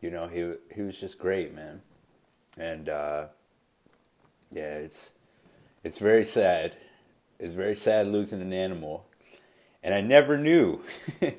You 0.00 0.10
know, 0.10 0.28
he 0.28 0.54
he 0.74 0.82
was 0.82 0.98
just 0.98 1.18
great, 1.18 1.54
man. 1.54 1.82
And 2.56 2.88
uh, 2.88 3.26
yeah, 4.50 4.78
it's 4.78 5.12
it's 5.82 5.98
very 5.98 6.24
sad. 6.24 6.76
It's 7.38 7.52
very 7.52 7.74
sad 7.74 8.06
losing 8.06 8.40
an 8.40 8.52
animal. 8.52 9.06
And 9.82 9.94
I 9.94 10.00
never 10.00 10.38
knew. 10.38 10.80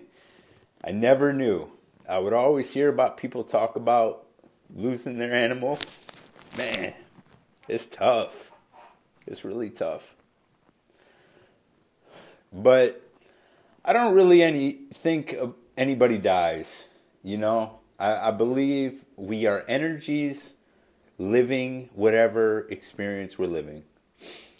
I 0.83 0.91
never 0.91 1.33
knew. 1.33 1.71
I 2.07 2.19
would 2.19 2.33
always 2.33 2.73
hear 2.73 2.89
about 2.89 3.17
people 3.17 3.43
talk 3.43 3.75
about 3.75 4.25
losing 4.73 5.17
their 5.17 5.33
animal. 5.33 5.79
Man, 6.57 6.93
it's 7.67 7.87
tough. 7.87 8.51
It's 9.25 9.43
really 9.43 9.69
tough. 9.69 10.15
But 12.53 13.06
I 13.87 13.93
don't 13.93 14.13
really 14.13 14.43
any 14.43 14.71
think 14.93 15.33
anybody 15.77 16.17
dies. 16.17 16.89
You 17.23 17.37
know, 17.37 17.79
I, 17.97 18.27
I 18.27 18.31
believe 18.31 19.05
we 19.15 19.45
are 19.45 19.63
energies 19.65 20.55
living 21.17 21.89
whatever 21.95 22.67
experience 22.69 23.39
we're 23.39 23.47
living. 23.47 23.83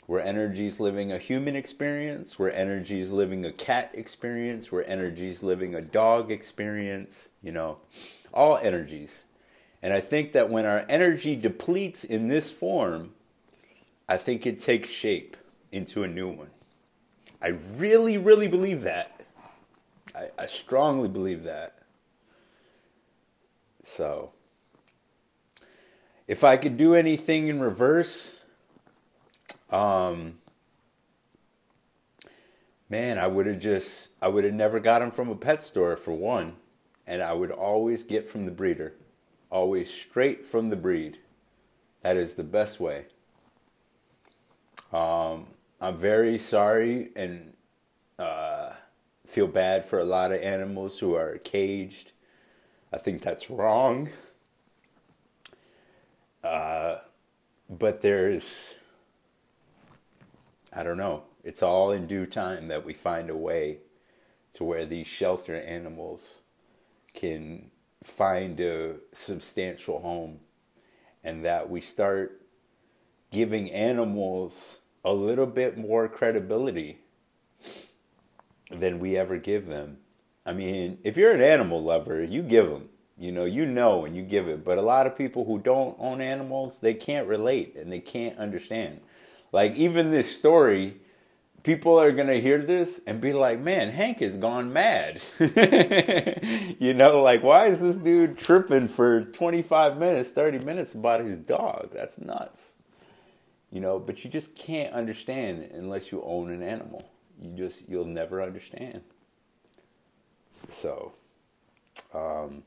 We're 0.07 0.21
energies 0.21 0.79
living 0.79 1.11
a 1.11 1.17
human 1.17 1.57
experience. 1.57 2.39
We're 2.39 2.51
energies 2.51 3.11
living 3.11 3.43
a 3.43 3.51
cat 3.51 3.91
experience. 3.93 4.71
We're 4.71 4.83
energies 4.83 5.43
living 5.43 5.75
a 5.75 5.81
dog 5.81 6.31
experience. 6.31 7.27
You 7.41 7.51
know, 7.51 7.79
all 8.33 8.57
energies. 8.59 9.25
And 9.83 9.91
I 9.93 9.99
think 9.99 10.31
that 10.31 10.49
when 10.49 10.65
our 10.65 10.85
energy 10.87 11.35
depletes 11.35 12.05
in 12.05 12.29
this 12.29 12.49
form, 12.49 13.11
I 14.07 14.15
think 14.15 14.45
it 14.45 14.59
takes 14.59 14.89
shape 14.89 15.35
into 15.69 16.03
a 16.03 16.07
new 16.07 16.29
one. 16.29 16.51
I 17.41 17.49
really, 17.77 18.17
really 18.17 18.47
believe 18.47 18.83
that. 18.83 19.16
I, 20.17 20.29
I 20.43 20.45
strongly 20.47 21.07
believe 21.07 21.43
that. 21.43 21.77
So, 23.83 24.31
if 26.27 26.43
I 26.43 26.57
could 26.57 26.75
do 26.75 26.93
anything 26.95 27.47
in 27.47 27.59
reverse, 27.59 28.41
um, 29.69 30.39
man, 32.89 33.17
I 33.17 33.27
would 33.27 33.45
have 33.45 33.59
just, 33.59 34.13
I 34.21 34.27
would 34.27 34.43
have 34.43 34.53
never 34.53 34.79
got 34.79 34.99
them 34.99 35.11
from 35.11 35.29
a 35.29 35.35
pet 35.35 35.63
store 35.63 35.95
for 35.95 36.13
one. 36.13 36.55
And 37.05 37.21
I 37.21 37.33
would 37.33 37.51
always 37.51 38.03
get 38.03 38.27
from 38.27 38.45
the 38.45 38.51
breeder, 38.51 38.93
always 39.49 39.93
straight 39.93 40.45
from 40.45 40.67
the 40.67 40.75
breed. 40.75 41.19
That 42.01 42.17
is 42.17 42.33
the 42.33 42.43
best 42.43 42.79
way. 42.81 43.05
Um, 44.91 45.47
I'm 45.79 45.95
very 45.95 46.37
sorry 46.37 47.09
and 47.15 47.53
uh, 48.19 48.73
feel 49.27 49.47
bad 49.47 49.85
for 49.85 49.99
a 49.99 50.05
lot 50.05 50.31
of 50.31 50.41
animals 50.41 50.99
who 50.99 51.13
are 51.13 51.37
caged. 51.37 52.13
I 52.91 52.97
think 52.97 53.21
that's 53.21 53.49
wrong. 53.49 54.09
Uh, 56.43 56.97
but 57.69 58.01
there's, 58.01 58.75
I 60.73 60.83
don't 60.83 60.97
know, 60.97 61.23
it's 61.43 61.61
all 61.61 61.91
in 61.91 62.07
due 62.07 62.25
time 62.25 62.69
that 62.69 62.85
we 62.85 62.93
find 62.93 63.29
a 63.29 63.35
way 63.35 63.79
to 64.53 64.63
where 64.63 64.85
these 64.85 65.07
shelter 65.07 65.55
animals 65.55 66.41
can 67.13 67.69
find 68.03 68.59
a 68.61 68.95
substantial 69.11 69.99
home 69.99 70.39
and 71.23 71.43
that 71.43 71.69
we 71.69 71.81
start 71.81 72.41
giving 73.31 73.69
animals 73.71 74.79
a 75.03 75.13
little 75.13 75.45
bit 75.45 75.77
more 75.77 76.07
credibility 76.07 76.99
than 78.69 78.99
we 78.99 79.17
ever 79.17 79.37
give 79.37 79.67
them. 79.67 79.97
I 80.45 80.53
mean, 80.53 80.99
if 81.03 81.17
you're 81.17 81.33
an 81.33 81.41
animal 81.41 81.83
lover, 81.83 82.23
you 82.23 82.41
give 82.41 82.69
them. 82.69 82.89
You 83.17 83.31
know, 83.31 83.45
you 83.45 83.65
know 83.65 84.05
and 84.05 84.15
you 84.15 84.21
give 84.21 84.47
it. 84.47 84.63
But 84.63 84.77
a 84.77 84.83
lot 84.83 85.07
of 85.07 85.17
people 85.17 85.45
who 85.45 85.59
don't 85.59 85.95
own 85.99 86.21
animals, 86.21 86.79
they 86.79 86.93
can't 86.93 87.27
relate 87.27 87.75
and 87.75 87.91
they 87.91 87.99
can't 87.99 88.37
understand. 88.37 89.01
Like 89.51 89.75
even 89.75 90.11
this 90.11 90.37
story, 90.37 90.97
people 91.63 91.99
are 91.99 92.11
going 92.11 92.27
to 92.27 92.39
hear 92.39 92.61
this 92.61 93.01
and 93.07 93.19
be 93.19 93.33
like, 93.33 93.59
"Man, 93.59 93.89
Hank 93.89 94.19
has 94.19 94.37
gone 94.37 94.71
mad." 94.71 95.19
you 96.79 96.93
know, 96.93 97.23
like 97.23 97.41
why 97.41 97.65
is 97.65 97.81
this 97.81 97.97
dude 97.97 98.37
tripping 98.37 98.87
for 98.87 99.23
25 99.23 99.97
minutes, 99.97 100.29
30 100.29 100.63
minutes 100.63 100.93
about 100.93 101.21
his 101.21 101.37
dog? 101.37 101.89
That's 101.93 102.19
nuts. 102.19 102.73
You 103.71 103.81
know, 103.81 103.97
but 103.97 104.23
you 104.23 104.29
just 104.29 104.55
can't 104.55 104.93
understand 104.93 105.71
unless 105.73 106.11
you 106.11 106.21
own 106.23 106.51
an 106.51 106.61
animal 106.61 107.09
you 107.41 107.55
just 107.55 107.89
you'll 107.89 108.05
never 108.05 108.41
understand. 108.41 109.01
So, 110.69 111.13
um, 112.13 112.63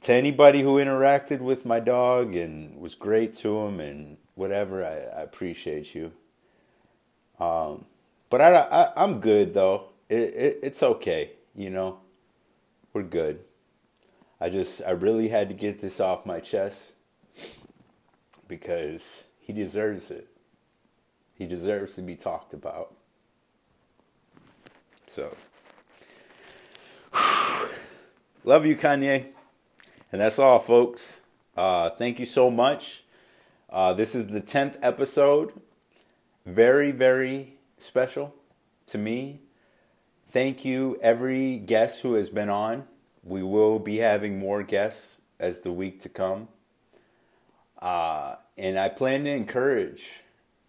to 0.00 0.12
anybody 0.12 0.62
who 0.62 0.76
interacted 0.76 1.40
with 1.40 1.64
my 1.64 1.80
dog 1.80 2.34
and 2.34 2.80
was 2.80 2.94
great 2.94 3.32
to 3.34 3.60
him 3.60 3.80
and 3.80 4.16
whatever, 4.34 4.84
I, 4.84 5.20
I 5.20 5.22
appreciate 5.22 5.94
you. 5.94 6.12
Um, 7.38 7.84
but 8.30 8.40
I, 8.40 8.54
I 8.56 8.92
I'm 8.96 9.20
good 9.20 9.54
though. 9.54 9.90
it, 10.08 10.34
it 10.34 10.58
it's 10.62 10.82
okay. 10.82 11.32
You 11.54 11.70
know, 11.70 12.00
we're 12.92 13.02
good. 13.02 13.40
I 14.40 14.50
just 14.50 14.82
I 14.82 14.90
really 14.90 15.28
had 15.28 15.48
to 15.48 15.54
get 15.54 15.78
this 15.78 16.00
off 16.00 16.26
my 16.26 16.40
chest 16.40 16.94
because 18.48 19.24
he 19.38 19.52
deserves 19.52 20.10
it. 20.10 20.28
He 21.34 21.46
deserves 21.46 21.94
to 21.96 22.02
be 22.02 22.16
talked 22.16 22.52
about. 22.52 22.95
So, 25.06 25.30
love 28.44 28.66
you, 28.66 28.76
Kanye. 28.76 29.26
And 30.12 30.20
that's 30.20 30.38
all, 30.38 30.58
folks. 30.58 31.22
Uh, 31.56 31.90
thank 31.90 32.18
you 32.18 32.24
so 32.24 32.50
much. 32.50 33.04
Uh, 33.70 33.92
this 33.92 34.14
is 34.14 34.26
the 34.26 34.40
10th 34.40 34.78
episode. 34.82 35.52
Very, 36.44 36.90
very 36.90 37.54
special 37.78 38.34
to 38.86 38.98
me. 38.98 39.40
Thank 40.28 40.64
you, 40.64 40.98
every 41.00 41.58
guest 41.58 42.02
who 42.02 42.14
has 42.14 42.28
been 42.28 42.48
on. 42.48 42.84
We 43.22 43.42
will 43.42 43.78
be 43.78 43.96
having 43.98 44.38
more 44.38 44.62
guests 44.62 45.20
as 45.38 45.60
the 45.60 45.72
week 45.72 46.00
to 46.00 46.08
come. 46.08 46.48
Uh, 47.80 48.36
and 48.56 48.78
I 48.78 48.88
plan 48.88 49.24
to 49.24 49.30
encourage, 49.30 50.22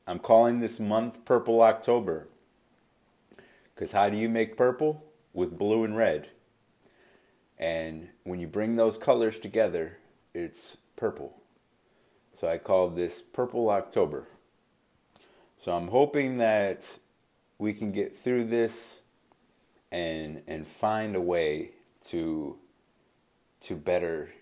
I'm 0.05 0.19
calling 0.19 0.59
this 0.59 0.79
month 0.79 1.25
Purple 1.25 1.61
October. 1.61 2.27
Because 3.77 3.91
how 3.91 4.09
do 4.09 4.17
you 4.17 4.27
make 4.27 4.57
purple? 4.57 5.05
With 5.33 5.55
blue 5.55 5.83
and 5.83 5.95
red. 5.95 6.29
And 7.59 8.09
when 8.23 8.39
you 8.39 8.47
bring 8.47 8.75
those 8.75 8.97
colors 8.97 9.37
together, 9.37 9.99
it's 10.33 10.77
purple. 10.95 11.37
So 12.33 12.47
I 12.47 12.57
called 12.57 12.95
this 12.95 13.21
Purple 13.21 13.69
October. 13.69 14.27
So 15.57 15.73
I'm 15.73 15.89
hoping 15.89 16.37
that 16.37 16.97
we 17.59 17.71
can 17.71 17.91
get 17.91 18.15
through 18.15 18.45
this 18.45 19.01
and 19.91 20.41
and 20.47 20.67
find 20.67 21.15
a 21.15 21.21
way 21.21 21.73
to 22.05 22.57
to 23.61 23.75
better 23.75 24.33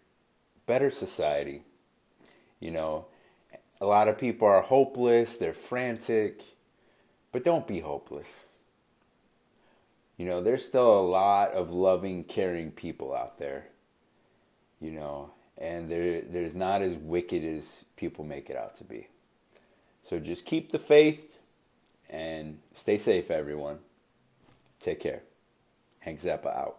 better 0.66 0.90
society. 0.90 1.64
You 2.62 2.72
know, 2.72 3.08
a 3.82 3.86
lot 3.86 4.08
of 4.08 4.18
people 4.18 4.48
are 4.48 4.62
hopeless, 4.62 5.38
they're 5.38 5.54
frantic, 5.54 6.42
but 7.34 7.44
don't 7.44 7.68
be 7.68 7.82
hopeless. 7.82 8.46
You 10.18 10.26
know, 10.26 10.42
there's 10.42 10.66
still 10.66 11.00
a 11.00 11.02
lot 11.02 11.52
of 11.52 11.72
loving, 11.72 12.24
caring 12.24 12.72
people 12.72 13.14
out 13.14 13.38
there. 13.38 13.68
You 14.80 14.92
know, 14.92 15.32
and 15.58 15.90
there 15.90 16.22
there's 16.22 16.54
not 16.54 16.82
as 16.82 16.96
wicked 16.96 17.44
as 17.44 17.86
people 17.96 18.24
make 18.24 18.50
it 18.50 18.56
out 18.56 18.76
to 18.78 18.84
be. 18.84 19.08
So 20.04 20.20
just 20.20 20.46
keep 20.46 20.72
the 20.72 20.80
faith 20.80 21.40
and 22.10 22.60
stay 22.74 22.98
safe 22.98 23.32
everyone. 23.32 23.80
Take 24.80 25.00
care. 25.00 25.24
Hank 26.00 26.20
Zappa 26.20 26.56
out. 26.56 26.78